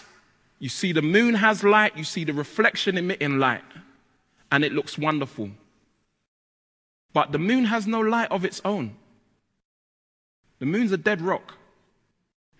[0.58, 3.62] You see the moon has light, you see the reflection emitting light,
[4.50, 5.50] and it looks wonderful.
[7.12, 8.96] But the moon has no light of its own.
[10.58, 11.54] The moon's a dead rock.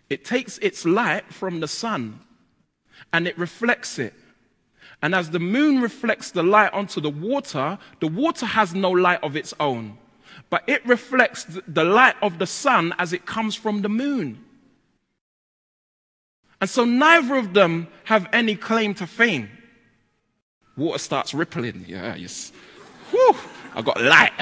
[0.09, 2.21] It takes its light from the sun
[3.13, 4.15] and it reflects it.
[5.01, 9.23] And as the moon reflects the light onto the water, the water has no light
[9.23, 9.97] of its own,
[10.51, 14.45] but it reflects the light of the sun as it comes from the moon.
[16.61, 19.49] And so neither of them have any claim to fame.
[20.77, 21.85] Water starts rippling.
[21.87, 22.53] Yeah, yes.
[23.11, 23.37] Whew,
[23.75, 24.33] I got light.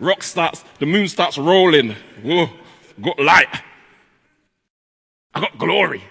[0.00, 1.94] Rock starts, the moon starts rolling.
[2.22, 2.48] Whoa,
[3.00, 3.62] got light.
[5.34, 6.02] I got glory.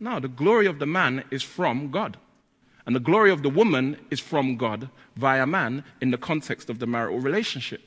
[0.00, 2.16] No, the glory of the man is from God.
[2.86, 6.78] And the glory of the woman is from God via man in the context of
[6.78, 7.82] the marital relationship.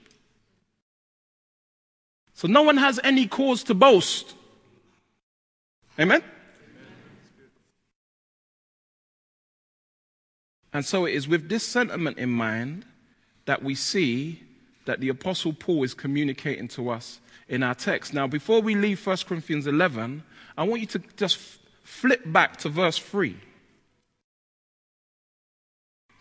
[2.33, 4.35] So no one has any cause to boast.
[5.99, 6.23] Amen?
[10.73, 12.85] And so it is with this sentiment in mind
[13.45, 14.41] that we see
[14.85, 18.13] that the Apostle Paul is communicating to us in our text.
[18.13, 20.23] Now, before we leave 1 Corinthians 11,
[20.57, 21.59] I want you to just
[21.91, 23.35] flip back to verse 3.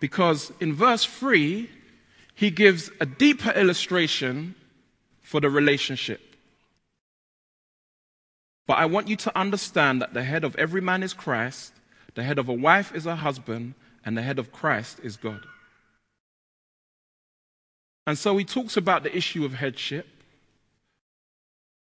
[0.01, 1.71] Because in verse 3,
[2.35, 4.57] he gives a deeper illustration
[5.23, 6.21] for the relationship.
[8.67, 11.73] But I want you to understand that the head of every man is Christ,
[12.15, 15.45] the head of a wife is a husband, and the head of Christ is God.
[18.09, 20.09] And so he talks about the issue of headship.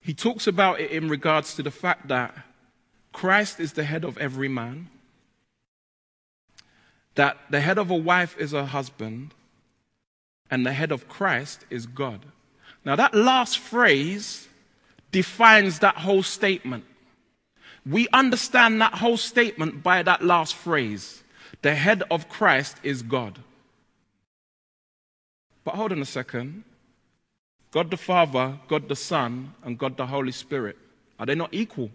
[0.02, 2.34] He talks about it in regards to the fact that
[3.18, 4.90] Christ is the head of every man,
[7.16, 9.34] that the head of a wife is a husband,
[10.52, 12.20] and the head of Christ is God.
[12.84, 14.46] Now, that last phrase
[15.10, 16.84] defines that whole statement.
[17.84, 21.24] We understand that whole statement by that last phrase.
[21.62, 23.40] The head of Christ is God.
[25.64, 26.62] But hold on a second.
[27.72, 30.78] God the Father, God the Son, and God the Holy Spirit,
[31.18, 31.90] are they not equal?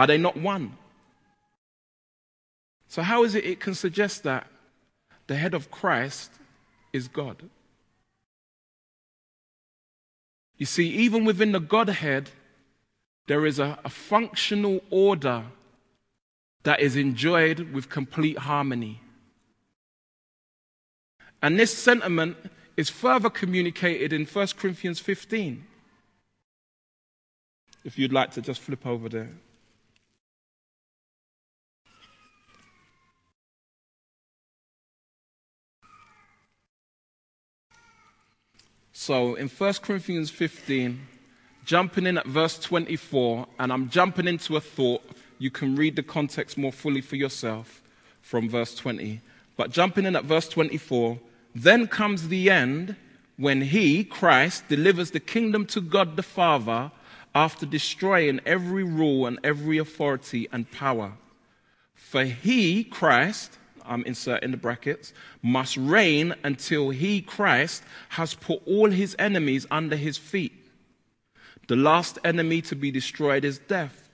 [0.00, 0.78] Are they not one?
[2.88, 4.46] So, how is it it can suggest that
[5.26, 6.30] the head of Christ
[6.90, 7.36] is God?
[10.56, 12.30] You see, even within the Godhead,
[13.26, 15.44] there is a, a functional order
[16.62, 19.02] that is enjoyed with complete harmony.
[21.42, 22.38] And this sentiment
[22.78, 25.62] is further communicated in 1 Corinthians 15.
[27.84, 29.32] If you'd like to just flip over there.
[39.00, 41.00] So in 1 Corinthians 15,
[41.64, 45.02] jumping in at verse 24, and I'm jumping into a thought.
[45.38, 47.80] You can read the context more fully for yourself
[48.20, 49.22] from verse 20.
[49.56, 51.18] But jumping in at verse 24,
[51.54, 52.94] then comes the end
[53.38, 56.92] when he, Christ, delivers the kingdom to God the Father
[57.34, 61.14] after destroying every rule and every authority and power.
[61.94, 63.56] For he, Christ,
[63.90, 65.12] Um, I'm inserting the brackets,
[65.42, 70.52] must reign until he, Christ, has put all his enemies under his feet.
[71.66, 74.08] The last enemy to be destroyed is death.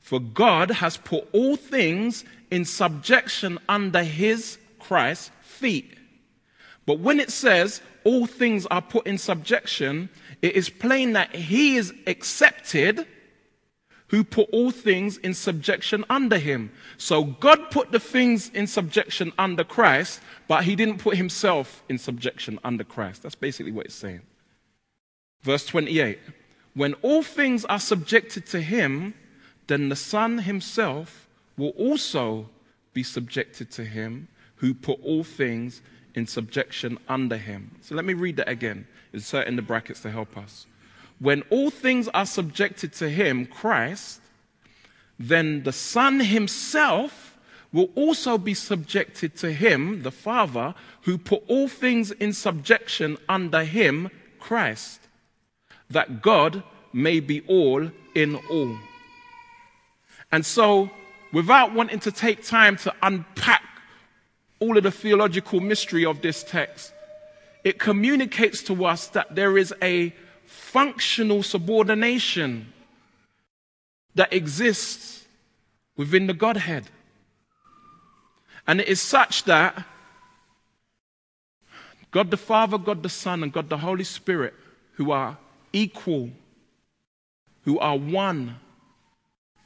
[0.00, 5.96] For God has put all things in subjection under his, Christ's, feet.
[6.86, 10.08] But when it says all things are put in subjection,
[10.42, 13.06] it is plain that he is accepted
[14.10, 16.72] who put all things in subjection under him.
[16.98, 21.96] So God put the things in subjection under Christ, but he didn't put himself in
[21.96, 23.22] subjection under Christ.
[23.22, 24.22] That's basically what it's saying.
[25.42, 26.18] Verse 28
[26.74, 29.14] When all things are subjected to him,
[29.68, 32.48] then the Son himself will also
[32.92, 35.82] be subjected to him who put all things
[36.16, 37.76] in subjection under him.
[37.80, 38.88] So let me read that again.
[39.12, 40.66] Insert in the brackets to help us.
[41.20, 44.20] When all things are subjected to him, Christ,
[45.18, 47.38] then the Son himself
[47.72, 53.62] will also be subjected to him, the Father, who put all things in subjection under
[53.62, 54.10] him,
[54.40, 55.00] Christ,
[55.90, 56.62] that God
[56.92, 58.76] may be all in all.
[60.32, 60.90] And so,
[61.32, 63.62] without wanting to take time to unpack
[64.58, 66.92] all of the theological mystery of this text,
[67.62, 70.14] it communicates to us that there is a
[70.72, 72.72] functional subordination
[74.14, 75.24] that exists
[75.96, 76.84] within the Godhead.
[78.66, 79.84] And it is such that
[82.12, 84.54] God the Father, God the Son, and God the Holy Spirit,
[84.94, 85.38] who are
[85.72, 86.30] equal,
[87.64, 88.56] who are one,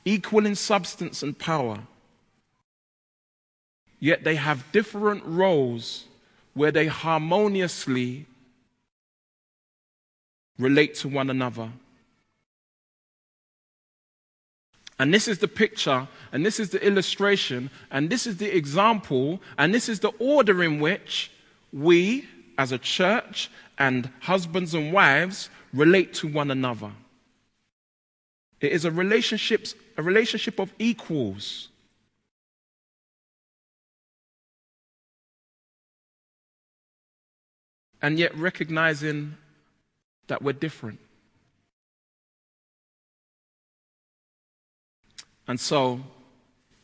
[0.04, 1.80] equal in substance and power,
[4.00, 6.04] yet they have different roles
[6.54, 8.26] where they harmoniously
[10.58, 11.70] relate to one another.
[14.98, 19.40] And this is the picture, and this is the illustration, and this is the example,
[19.58, 21.32] and this is the order in which
[21.72, 22.28] we,
[22.58, 26.92] as a church and husbands and wives, relate to one another.
[28.60, 31.68] It is a relationship, a relationship of equals.
[38.04, 39.34] and yet recognizing
[40.26, 41.00] that we're different.
[45.46, 46.00] And so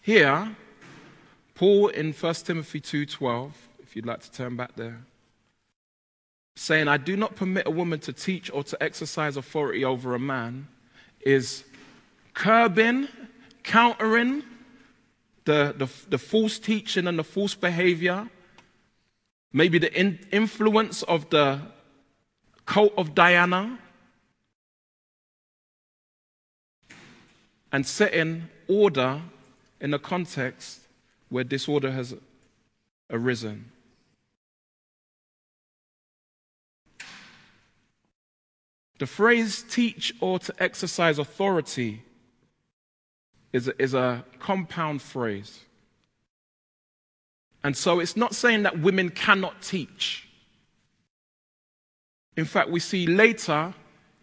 [0.01, 0.57] here,
[1.55, 5.01] Paul in 1 Timothy 2:12, if you'd like to turn back there,
[6.57, 10.19] saying, I do not permit a woman to teach or to exercise authority over a
[10.19, 10.69] man,
[11.21, 11.65] is
[12.35, 13.09] curbing,
[13.63, 14.43] countering
[15.45, 18.29] the, the, the false teaching and the false behavior
[19.53, 21.61] Maybe the in- influence of the
[22.71, 23.77] cult of Diana
[27.73, 29.21] and setting order
[29.81, 30.79] in a context
[31.31, 32.15] where disorder has
[33.11, 33.73] arisen.
[39.01, 42.05] The phrase teach or to exercise authority
[43.53, 45.59] is a, is a compound phrase.
[47.65, 50.30] And so it's not saying that women cannot teach.
[52.41, 53.75] In fact, we see later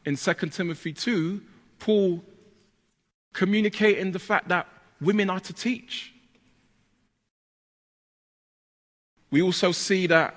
[0.03, 1.39] in 2 Timothy 2,
[1.78, 2.24] Paul
[3.32, 4.68] communicating the fact that
[4.99, 6.15] women are to teach.
[9.30, 10.34] We also see that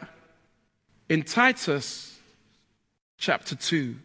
[1.08, 2.18] in Titus
[3.16, 3.96] chapter 2,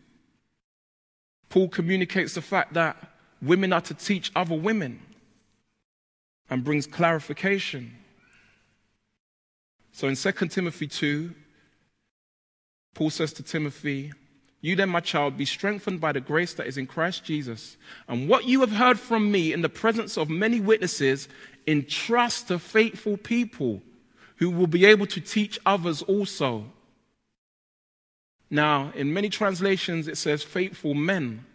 [1.50, 2.96] Paul communicates the fact that
[3.42, 5.02] women are to teach other women
[6.50, 7.94] and brings clarification.
[9.92, 11.36] So in 2 Timothy 2,
[12.96, 14.14] Paul says to Timothy,
[14.62, 17.78] You then, my child, be strengthened by the grace that is in Christ Jesus.
[18.08, 21.28] And what you have heard from me in the presence of many witnesses,
[21.68, 23.82] entrust to faithful people
[24.38, 26.66] who will be able to teach others also.
[28.50, 31.46] Now, in many translations, it says faithful men.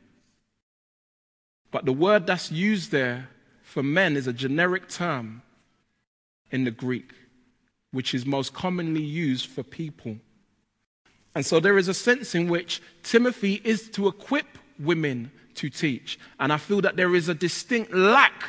[1.70, 3.28] But the word that's used there
[3.62, 5.42] for men is a generic term
[6.50, 7.12] in the Greek,
[7.92, 10.18] which is most commonly used for people.
[11.34, 14.46] And so there is a sense in which Timothy is to equip
[14.78, 16.18] women to teach.
[16.38, 18.44] And I feel that there is a distinct lack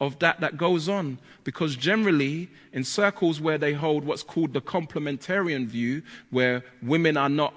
[0.00, 1.18] of that that goes on.
[1.44, 7.28] Because generally in circles where they hold what's called the complementarian view where women are
[7.28, 7.54] not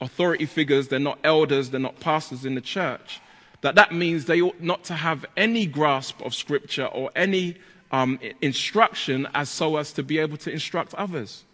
[0.00, 3.20] authority figures they're not elders they're not pastors in the church
[3.60, 7.56] that that means they ought not to have any grasp of scripture or any
[7.92, 11.44] um, instruction as so as to be able to instruct others.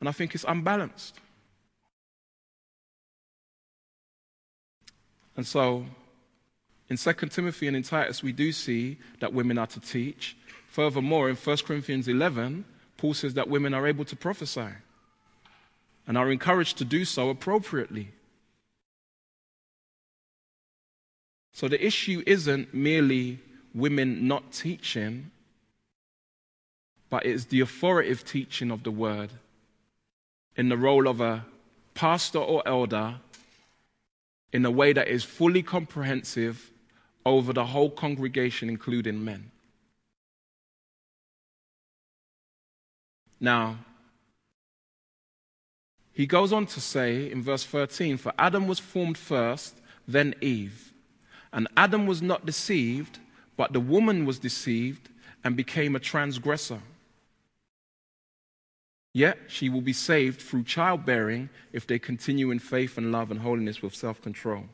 [0.00, 1.18] And i think it's unbalanced
[5.36, 5.86] and so
[6.88, 10.36] in 2 Timothy and in Titus, we do see that women are to teach.
[10.68, 12.64] Furthermore, in 1 Corinthians 11,
[12.96, 14.68] Paul says that women are able to prophesy
[16.06, 18.08] and are encouraged to do so appropriately.
[21.52, 23.40] So the issue isn't merely
[23.74, 25.30] women not teaching,
[27.10, 29.30] but it's the authoritative teaching of the word
[30.56, 31.46] in the role of a
[31.94, 33.16] pastor or elder
[34.52, 36.70] in a way that is fully comprehensive
[37.24, 39.50] over the whole congregation, including men.
[43.40, 43.78] Now,
[46.12, 50.92] he goes on to say in verse 13 For Adam was formed first, then Eve.
[51.52, 53.18] And Adam was not deceived,
[53.56, 55.08] but the woman was deceived
[55.44, 56.80] and became a transgressor.
[59.14, 63.40] Yet she will be saved through childbearing if they continue in faith and love and
[63.40, 64.64] holiness with self control.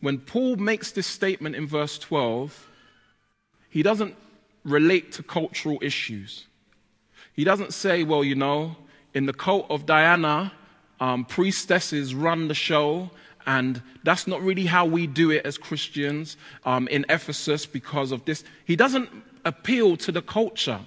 [0.00, 2.68] when Paul makes this statement in verse 12,
[3.68, 4.14] he doesn't
[4.64, 6.46] relate to cultural issues.
[7.32, 8.76] He doesn't say, well, you know,
[9.14, 10.52] in the cult of Diana,
[11.00, 13.10] um, priestesses run the show,
[13.46, 18.24] and that's not really how we do it as Christians um, in Ephesus because of
[18.24, 18.44] this.
[18.64, 19.08] He doesn't
[19.44, 20.80] appeal to the culture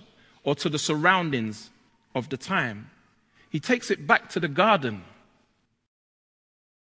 [0.43, 1.69] or to the surroundings
[2.15, 2.89] of the time.
[3.49, 5.03] He takes it back to the garden.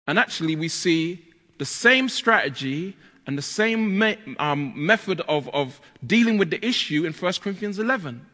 [0.06, 1.26] And actually, we see
[1.58, 2.96] the same strategy
[3.26, 7.80] and the same me- um, method of, of dealing with the issue in 1 Corinthians
[7.80, 8.26] 11.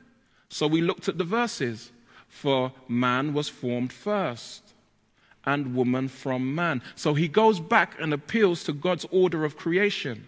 [0.49, 1.91] So we looked at the verses.
[2.33, 4.73] For man was formed first,
[5.45, 6.81] and woman from man.
[6.95, 10.27] So he goes back and appeals to God's order of creation.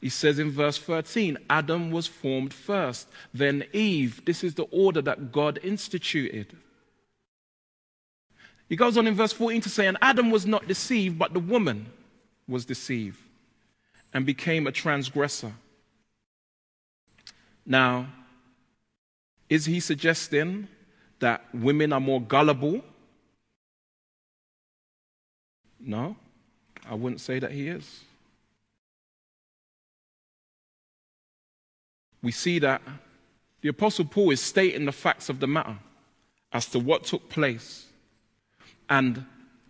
[0.00, 4.24] He says in verse 13, Adam was formed first, then Eve.
[4.24, 6.56] This is the order that God instituted.
[8.68, 11.40] He goes on in verse 14 to say, And Adam was not deceived, but the
[11.40, 11.86] woman
[12.46, 13.18] was deceived
[14.12, 15.52] and became a transgressor.
[17.66, 18.06] Now,
[19.48, 20.68] is he suggesting
[21.18, 22.82] that women are more gullible?
[25.80, 26.16] No,
[26.88, 28.04] I wouldn't say that he is.
[32.22, 32.82] We see that
[33.60, 35.78] the Apostle Paul is stating the facts of the matter
[36.52, 37.88] as to what took place
[38.88, 39.24] and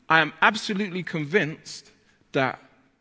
[0.08, 1.90] I am absolutely convinced
[2.32, 2.60] that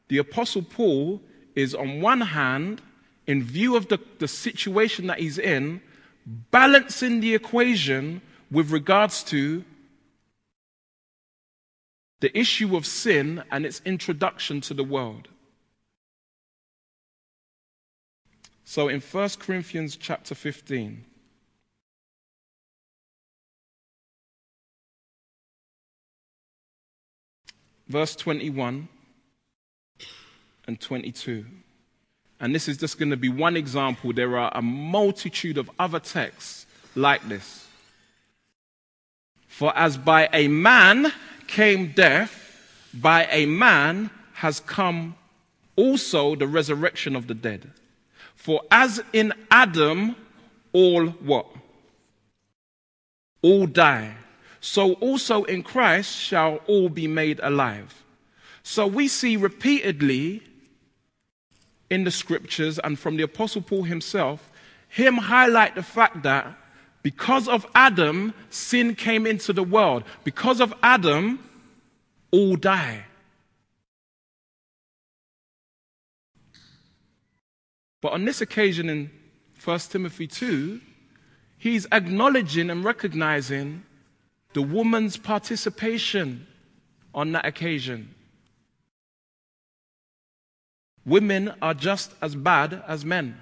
[0.10, 1.22] the Apostle Paul
[1.56, 2.82] is, on one hand,
[3.26, 5.82] in view of the, the situation that he's in,
[6.26, 8.22] balancing the equation
[8.52, 9.64] with regards to
[12.20, 15.28] the issue of sin and its introduction to the world.
[18.70, 21.06] So in 1 Corinthians chapter 15,
[27.88, 28.90] verse 21
[30.68, 31.46] and 22.
[32.42, 34.12] And this is just going to be one example.
[34.12, 37.70] There are a multitude of other texts like this.
[39.48, 41.14] For as by a man
[41.48, 45.16] came death, by a man has come
[45.78, 47.72] also the resurrection of the dead.
[48.48, 50.16] For as in Adam
[50.72, 51.48] all what?
[53.42, 54.16] All die
[54.68, 58.04] so also in Christ shall all be made alive.
[58.64, 60.44] So we see repeatedly
[61.90, 64.52] in the scriptures and from the Apostle Paul himself,
[64.90, 66.58] him highlight the fact that
[67.02, 70.04] because of Adam, sin came into the world.
[70.24, 71.40] Because of Adam,
[72.32, 73.06] all die.
[78.02, 79.10] But on this occasion in
[79.64, 80.80] 1 Timothy 2,
[81.58, 83.84] he's acknowledging and recognizing
[84.54, 86.48] the woman's participation
[87.14, 88.14] on that occasion.
[91.06, 93.38] Women are just as bad as men.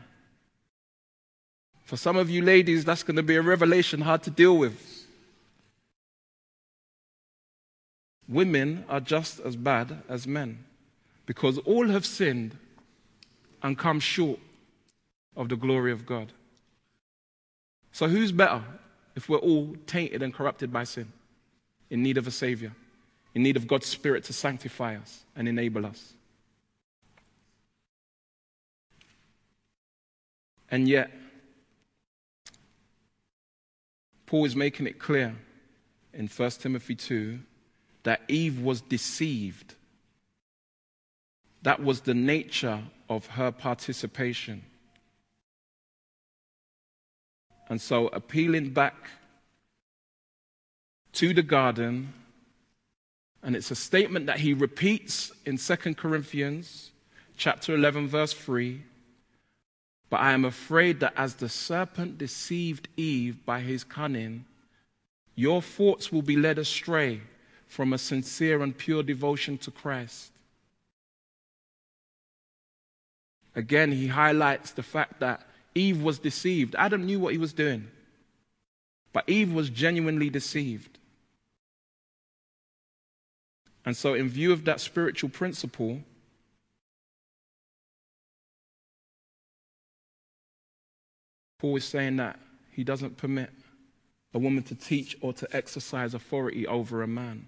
[1.83, 5.05] For some of you ladies, that's going to be a revelation hard to deal with.
[8.27, 10.63] Women are just as bad as men
[11.25, 12.57] because all have sinned
[13.65, 14.39] and come short
[15.35, 16.31] of the glory of God.
[17.91, 18.61] So, who's better
[19.15, 21.11] if we're all tainted and corrupted by sin,
[21.89, 22.73] in need of a Savior,
[23.33, 26.13] in need of God's Spirit to sanctify us and enable us?
[30.69, 31.09] And yet,
[34.27, 35.35] Paul is making it clear
[36.13, 37.39] in 1 Timothy 2
[38.03, 39.73] that Eve was deceived.
[41.63, 44.63] That was the nature of her participation.
[47.67, 49.09] And so, appealing back
[51.13, 52.13] to the garden,
[53.41, 56.91] and it's a statement that he repeats in 2 Corinthians
[57.37, 58.81] chapter 11 verse 3
[60.09, 64.45] but I am afraid that as the serpent deceived Eve by his cunning,
[65.35, 67.21] your thoughts will be led astray
[67.67, 70.31] from a sincere and pure devotion to Christ.
[73.55, 76.75] Again, he highlights the fact that Eve was deceived.
[76.77, 77.87] Adam knew what he was doing,
[79.13, 80.99] but Eve was genuinely deceived.
[83.85, 86.01] And so, in view of that spiritual principle,
[91.59, 92.39] Paul is saying that
[92.71, 93.51] he doesn't permit
[94.33, 97.47] a woman to teach or to exercise authority over a man.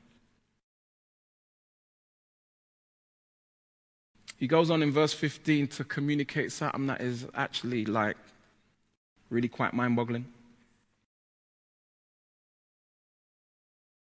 [4.38, 8.18] He goes on in verse 15 to communicate something that is actually like
[9.30, 10.26] really quite mind boggling.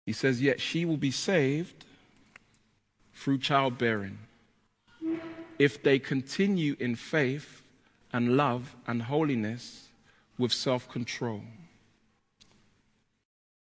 [0.05, 1.85] He says, Yet she will be saved
[3.15, 4.19] through childbearing
[5.59, 7.63] if they continue in faith
[8.13, 9.89] and love and holiness
[10.39, 11.43] with self control.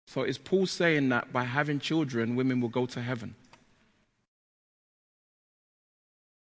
[0.07, 3.35] So is Paul saying that by having children, women will go to heaven?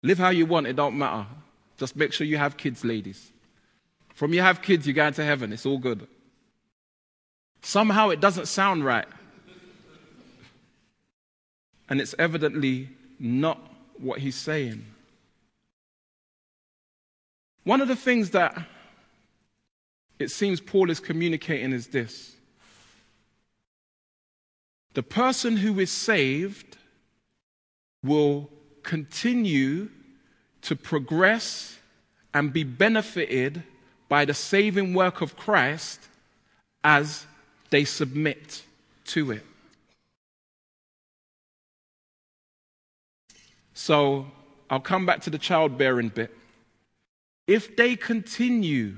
[0.05, 1.25] Live how you want, it don't matter.
[1.77, 3.31] Just make sure you have kids, ladies.
[4.13, 5.51] From you have kids, you go into heaven.
[5.51, 6.05] It's all good.
[7.63, 9.07] Somehow it doesn't sound right.
[11.89, 13.59] And it's evidently not
[13.97, 14.85] what he's saying.
[17.63, 18.55] One of the things that
[20.19, 22.35] it seems Paul is communicating is this
[24.93, 26.77] the person who is saved
[28.03, 28.51] will
[28.85, 29.89] continue
[30.61, 31.77] to progress
[32.33, 33.63] and be benefited
[34.07, 35.99] by the saving work of Christ
[36.83, 37.25] as
[37.71, 38.63] they submit
[39.05, 39.45] to it.
[43.73, 44.27] So
[44.69, 46.35] I'll come back to the childbearing bit.
[47.47, 48.97] If they continue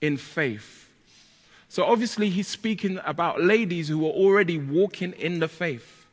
[0.00, 0.88] in faith.
[1.68, 6.05] So obviously, he's speaking about ladies who are already walking in the faith.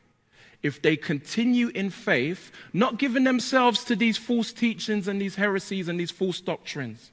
[0.64, 5.88] If they continue in faith, not giving themselves to these false teachings and these heresies
[5.88, 7.12] and these false doctrines,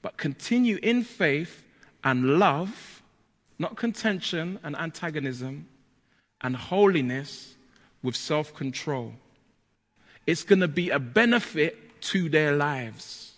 [0.00, 1.62] but continue in faith
[2.02, 3.02] and love,
[3.58, 5.68] not contention and antagonism,
[6.40, 7.56] and holiness
[8.02, 9.12] with self control.
[10.26, 13.34] It's going to be a benefit to their lives.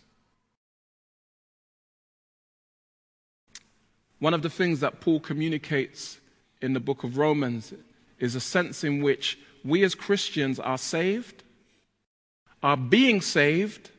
[4.20, 6.20] One of the things that Paul communicates
[6.62, 7.74] in the book of Romans
[8.24, 11.42] is a sense in which we as Christians are saved,
[12.62, 13.90] are being saved,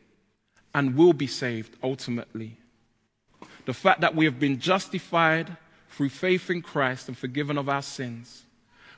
[0.74, 2.58] and will be saved ultimately.
[3.66, 5.56] The fact that we have been justified
[5.90, 8.44] through faith in Christ and forgiven of our sins.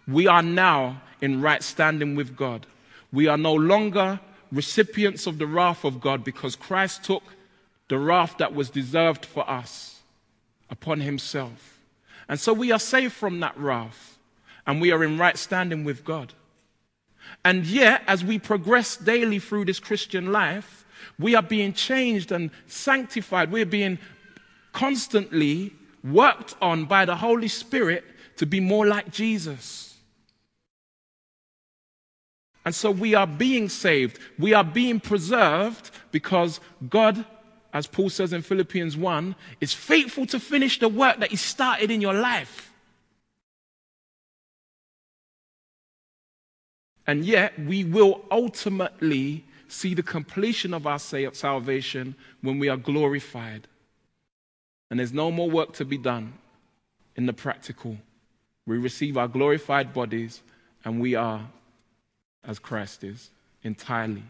[0.07, 2.65] We are now in right standing with God.
[3.11, 4.19] We are no longer
[4.51, 7.23] recipients of the wrath of God because Christ took
[7.89, 9.99] the wrath that was deserved for us
[10.69, 11.79] upon himself.
[12.29, 14.16] And so we are saved from that wrath
[14.67, 16.33] and we are in right standing with God.
[17.43, 20.85] And yet, as we progress daily through this Christian life,
[21.17, 23.51] we are being changed and sanctified.
[23.51, 23.97] We're being
[24.73, 28.03] constantly worked on by the Holy Spirit
[28.37, 29.95] to be more like Jesus.
[32.65, 34.19] And so we are being saved.
[34.37, 36.59] We are being preserved because
[36.89, 37.25] God
[37.73, 41.91] as Paul says in Philippians 1, is faithful to finish the work that he started
[41.91, 42.71] in your life.
[47.07, 53.67] And yet, we will ultimately see the completion of our salvation when we are glorified.
[54.89, 56.33] And there's no more work to be done
[57.15, 57.97] in the practical.
[58.65, 60.41] We receive our glorified bodies,
[60.83, 61.47] and we are
[62.43, 63.29] as Christ is
[63.63, 64.23] entirely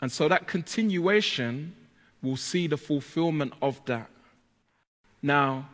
[0.00, 1.74] And so that continuation
[2.22, 4.08] will see the fulfillment of that.
[5.22, 5.68] Now,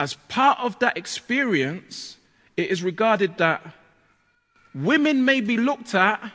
[0.00, 2.16] as part of that experience,
[2.56, 3.62] it is regarded that
[4.74, 6.32] women may be looked at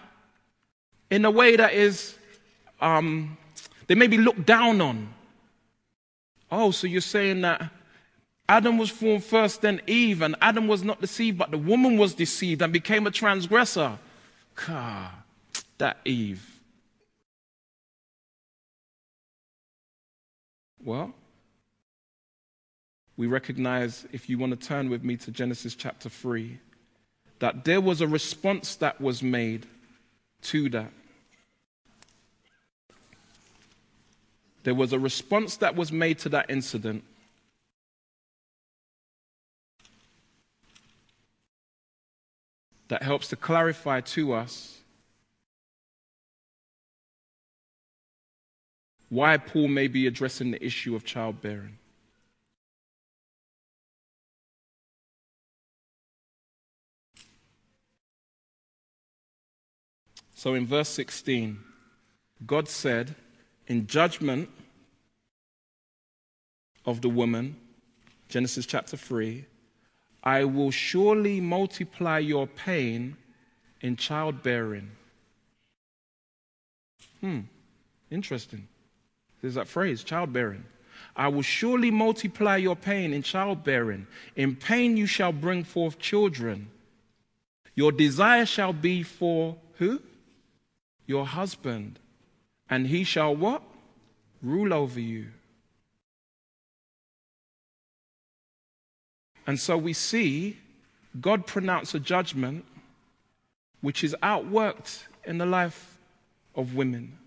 [1.10, 2.16] in a way that is,
[2.80, 3.36] um,
[3.88, 5.10] they may be looked down on.
[6.52, 7.72] Oh, so you're saying that
[8.48, 12.14] Adam was formed first, then Eve, and Adam was not deceived, but the woman was
[12.14, 13.98] deceived and became a transgressor.
[14.68, 15.10] God,
[15.80, 16.62] that Eve.
[20.84, 21.16] Well,
[23.18, 26.60] we recognize, if you want to turn with me to Genesis chapter 3,
[27.40, 29.66] that there was a response that was made
[30.42, 30.92] to that.
[34.64, 37.04] There was a response that was made to that incident.
[42.88, 44.80] That helps to clarify to us
[49.10, 51.78] why Paul may be addressing the issue of childbearing.
[60.36, 61.60] So in verse 16,
[62.46, 63.16] God said,
[63.68, 64.50] in judgment
[66.86, 67.56] of the woman,
[68.28, 69.46] Genesis chapter 3,
[70.24, 73.16] I will surely multiply your pain
[73.80, 74.92] in childbearing.
[77.22, 77.42] Hmm,
[78.12, 78.68] interesting.
[79.42, 80.66] There's that phrase, childbearing.
[81.16, 84.06] I will surely multiply your pain in childbearing.
[84.36, 86.68] In pain you shall bring forth children.
[87.74, 90.02] Your desire shall be for who?
[91.06, 92.00] Your husband,
[92.70, 93.62] and he shall what?
[94.42, 95.28] Rule over you.
[99.48, 100.58] And so we see
[101.20, 102.66] God pronounce a judgment
[103.82, 105.98] which is outworked in the life
[106.56, 107.18] of women.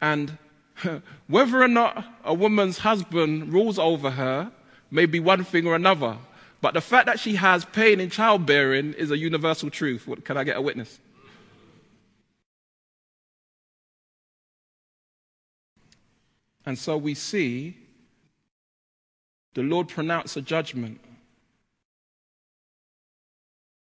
[0.00, 0.36] And
[1.28, 4.50] whether or not a woman's husband rules over her
[4.90, 6.18] may be one thing or another.
[6.60, 10.08] But the fact that she has pain in childbearing is a universal truth.
[10.24, 10.98] Can I get a witness?
[16.64, 17.76] And so we see
[19.54, 21.00] the Lord pronounce a judgment.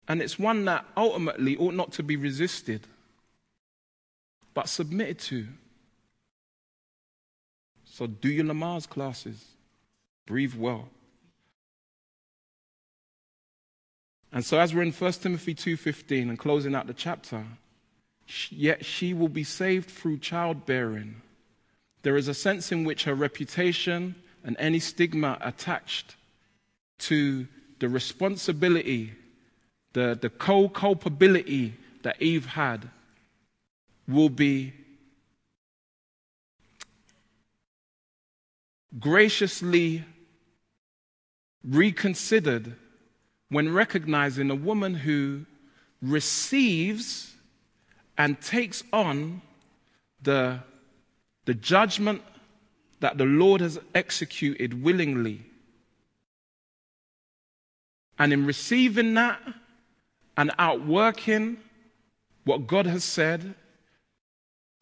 [0.07, 2.87] And it's one that ultimately ought not to be resisted,
[4.53, 5.47] but submitted to.
[7.85, 9.45] So do your Lamaze classes.
[10.25, 10.89] Breathe well.
[14.31, 17.45] And so as we're in 1 Timothy 2:15 and closing out the chapter,
[18.49, 21.21] yet she will be saved through childbearing
[22.03, 26.15] there is a sense in which her reputation and any stigma attached
[26.99, 27.47] to
[27.79, 29.13] the responsibility,
[29.93, 31.73] the, the co culpability
[32.03, 32.89] that Eve had
[34.07, 34.73] will be
[38.99, 40.03] graciously
[41.63, 42.75] reconsidered
[43.49, 45.45] when recognizing a woman who
[46.01, 47.33] receives
[48.17, 49.41] and takes on
[50.21, 50.59] the
[51.45, 52.21] the judgment
[52.99, 55.41] that the Lord has executed willingly.
[58.17, 59.41] And in receiving that
[60.37, 61.57] and outworking
[62.45, 63.55] what God has said,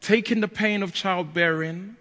[0.00, 1.96] taking the pain of childbearing,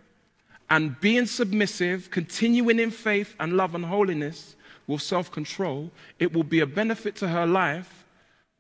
[0.69, 4.55] and being submissive, continuing in faith and love and holiness
[4.87, 8.05] with self control, it will be a benefit to her life,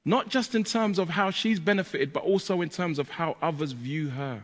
[0.03, 3.71] not just in terms of how she's benefited, but also in terms of how others
[3.71, 4.43] view her.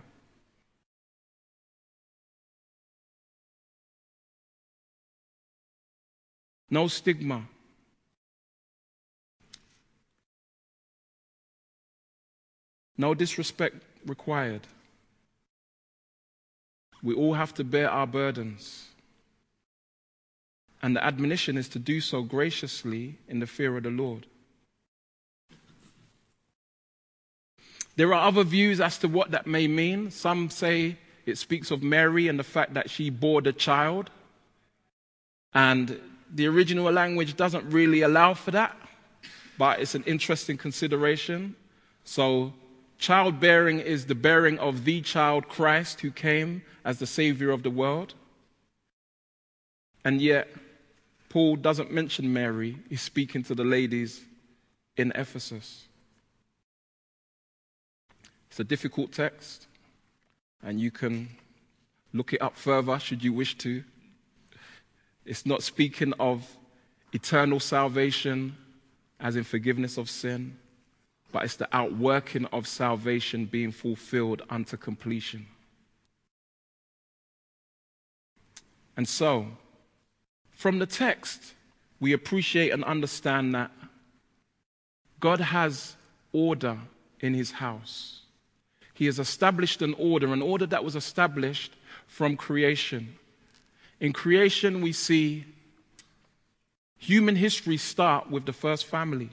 [6.69, 7.43] No stigma.
[12.97, 14.61] No disrespect required.
[17.03, 18.87] We all have to bear our burdens.
[20.81, 24.25] And the admonition is to do so graciously in the fear of the Lord.
[27.95, 30.11] There are other views as to what that may mean.
[30.11, 34.11] Some say it speaks of Mary and the fact that she bore the child.
[35.53, 35.99] And
[36.33, 38.75] the original language doesn't really allow for that,
[39.57, 41.55] but it's an interesting consideration.
[42.03, 42.53] So,
[42.97, 47.69] childbearing is the bearing of the child Christ who came as the Savior of the
[47.69, 48.13] world.
[50.03, 50.47] And yet,
[51.29, 54.21] Paul doesn't mention Mary, he's speaking to the ladies
[54.95, 55.85] in Ephesus.
[58.49, 59.67] It's a difficult text,
[60.63, 61.29] and you can
[62.13, 63.83] look it up further should you wish to.
[65.27, 66.47] It's not speaking of
[67.11, 68.55] eternal salvation,
[69.19, 70.57] as in forgiveness of sin,
[71.33, 75.45] but it's the outworking of salvation being fulfilled unto completion.
[78.95, 79.47] And so,
[80.51, 81.53] from the text,
[81.99, 83.71] we appreciate and understand that
[85.19, 85.97] God has
[86.31, 86.77] order
[87.19, 88.21] in his house.
[88.93, 91.73] He has established an order, an order that was established
[92.07, 93.15] from creation.
[93.99, 95.45] In creation, we see
[96.97, 99.29] human history start with the first family.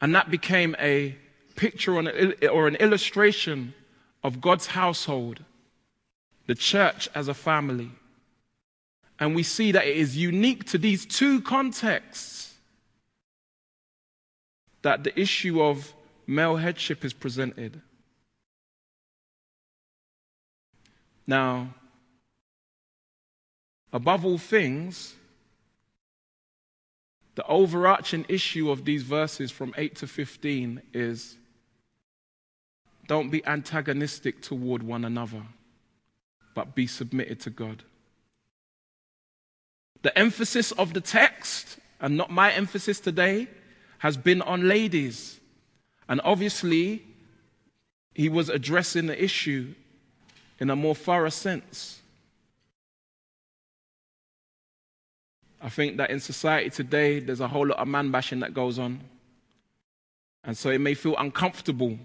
[0.00, 1.16] And that became a
[1.54, 3.74] picture or an illustration
[4.24, 5.44] of God's household,
[6.46, 7.90] the church as a family.
[9.20, 12.54] And we see that it is unique to these two contexts
[14.82, 15.92] that the issue of
[16.26, 17.80] male headship is presented.
[21.26, 21.74] Now,
[23.92, 25.14] above all things,
[27.34, 31.36] the overarching issue of these verses from 8 to 15 is
[33.06, 35.42] don't be antagonistic toward one another,
[36.54, 37.82] but be submitted to God.
[40.02, 43.48] The emphasis of the text, and not my emphasis today,
[43.98, 45.40] has been on ladies.
[46.08, 47.02] And obviously,
[48.14, 49.74] he was addressing the issue
[50.62, 52.00] in a more thorough sense.
[55.60, 58.78] I think that in society today, there's a whole lot of man bashing that goes
[58.78, 59.00] on.
[60.44, 61.98] And so it may feel uncomfortable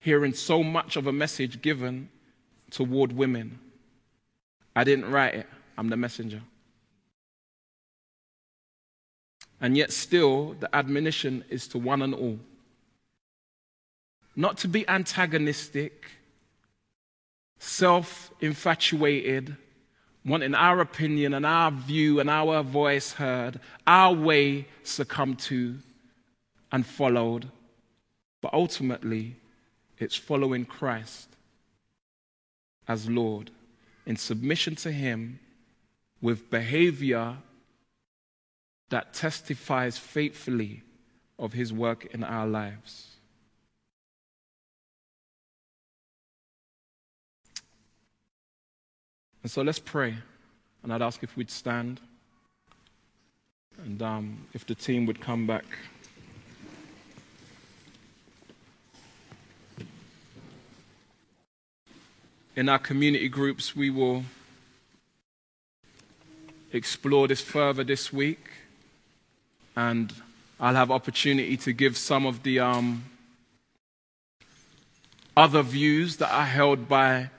[0.00, 2.08] hearing so much of a message given
[2.70, 3.58] toward women.
[4.74, 5.46] I didn't write it,
[5.76, 6.40] I'm the messenger.
[9.60, 12.38] And yet, still, the admonition is to one and all
[14.36, 16.06] not to be antagonistic,
[17.58, 19.56] self infatuated,
[20.24, 25.76] wanting our opinion and our view and our voice heard, our way succumbed to
[26.70, 27.50] and followed.
[28.40, 29.36] But ultimately,
[29.98, 31.28] it's following Christ
[32.86, 33.50] as Lord
[34.06, 35.40] in submission to Him
[36.20, 37.36] with behavior
[38.90, 40.82] that testifies faithfully
[41.38, 43.17] of His work in our lives.
[49.48, 50.14] And so let's pray.
[50.82, 52.02] And I'd ask if we'd stand
[53.78, 55.64] and um, if the team would come back.
[62.56, 64.24] In our community groups, we will
[66.74, 68.50] explore this further this week.
[69.74, 70.12] And
[70.60, 73.02] I'll have opportunity to give some of the um,
[75.34, 77.30] other views that are held by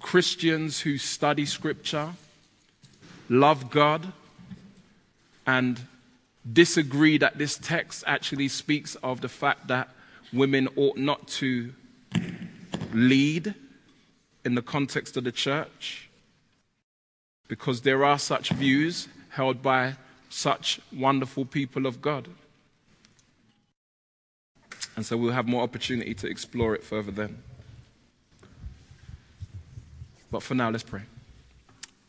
[0.00, 2.12] Christians who study Scripture,
[3.28, 4.12] love God,
[5.46, 5.80] and
[6.50, 9.88] disagree that this text actually speaks of the fact that
[10.32, 11.72] women ought not to
[12.92, 13.54] lead
[14.44, 16.08] in the context of the church,
[17.48, 19.94] because there are such views held by
[20.30, 22.28] such wonderful people of God.
[24.96, 27.42] And so we'll have more opportunity to explore it further then.
[30.30, 31.02] But for now, let's pray.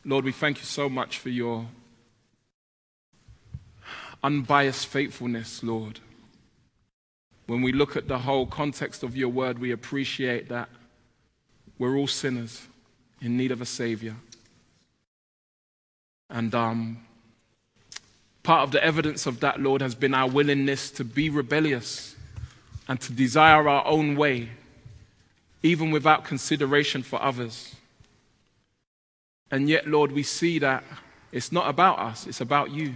[0.04, 1.66] Lord, we thank you so much for your
[4.22, 6.00] unbiased faithfulness, Lord.
[7.46, 10.68] When we look at the whole context of your word, we appreciate that
[11.78, 12.66] we're all sinners
[13.20, 14.16] in need of a Savior.
[16.28, 16.98] And um,
[18.42, 22.14] part of the evidence of that, Lord, has been our willingness to be rebellious
[22.86, 24.50] and to desire our own way,
[25.62, 27.74] even without consideration for others.
[29.50, 30.84] And yet, Lord, we see that
[31.32, 32.94] it's not about us, it's about you.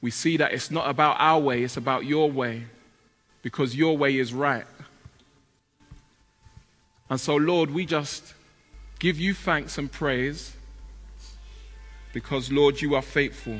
[0.00, 2.64] We see that it's not about our way, it's about your way,
[3.42, 4.64] because your way is right.
[7.10, 8.34] And so, Lord, we just
[8.98, 10.54] give you thanks and praise
[12.12, 13.58] because, Lord, you are faithful.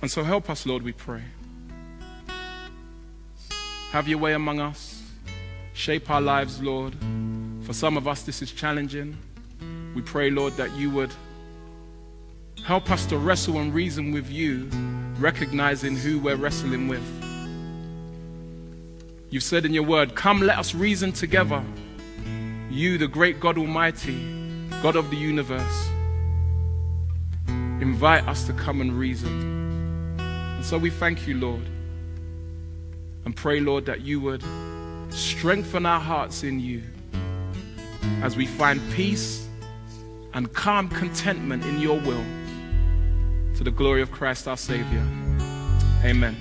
[0.00, 1.22] And so, help us, Lord, we pray.
[3.92, 5.02] Have your way among us.
[5.72, 6.94] Shape our lives, Lord.
[7.62, 9.16] For some of us, this is challenging.
[9.94, 11.10] We pray, Lord, that you would
[12.62, 14.68] help us to wrestle and reason with you,
[15.18, 17.02] recognizing who we're wrestling with.
[19.30, 21.64] You've said in your word, Come, let us reason together.
[22.68, 24.18] You, the great God Almighty,
[24.82, 25.88] God of the universe,
[27.46, 30.18] invite us to come and reason.
[30.18, 31.62] And so we thank you, Lord
[33.28, 34.42] and pray, Lord, that you would
[35.10, 36.82] strengthen our hearts in you
[38.22, 39.46] as we find peace
[40.32, 42.24] and calm contentment in your will.
[43.56, 45.06] To the glory of Christ our Savior.
[46.02, 46.36] Amen.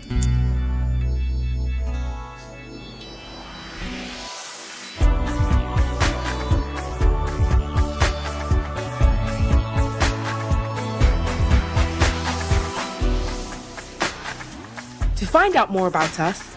[15.18, 16.57] To find out more about us,